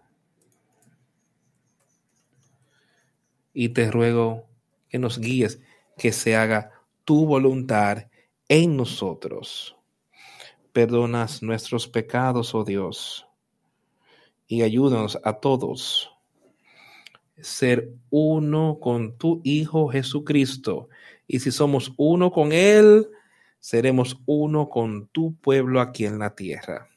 [3.53, 4.47] Y te ruego
[4.89, 5.61] que nos guíes,
[5.99, 6.71] que se haga
[7.05, 8.07] tu voluntad
[8.49, 9.77] en nosotros.
[10.73, 13.27] Perdonas nuestros pecados, oh Dios
[14.53, 16.11] y ayúdanos a todos
[17.41, 20.91] ser uno con tu Hijo Jesucristo.
[21.27, 23.09] Y si somos uno con Él,
[23.61, 26.92] seremos uno con tu pueblo aquí en la tierra.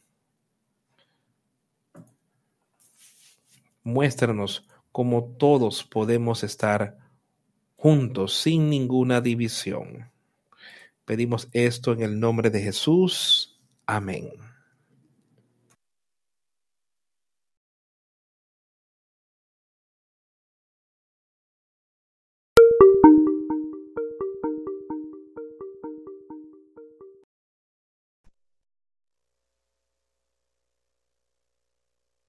[3.85, 6.97] Muéstranos cómo todos podemos estar
[7.75, 10.11] juntos sin ninguna división.
[11.05, 13.61] Pedimos esto en el nombre de Jesús.
[13.85, 14.44] Amén.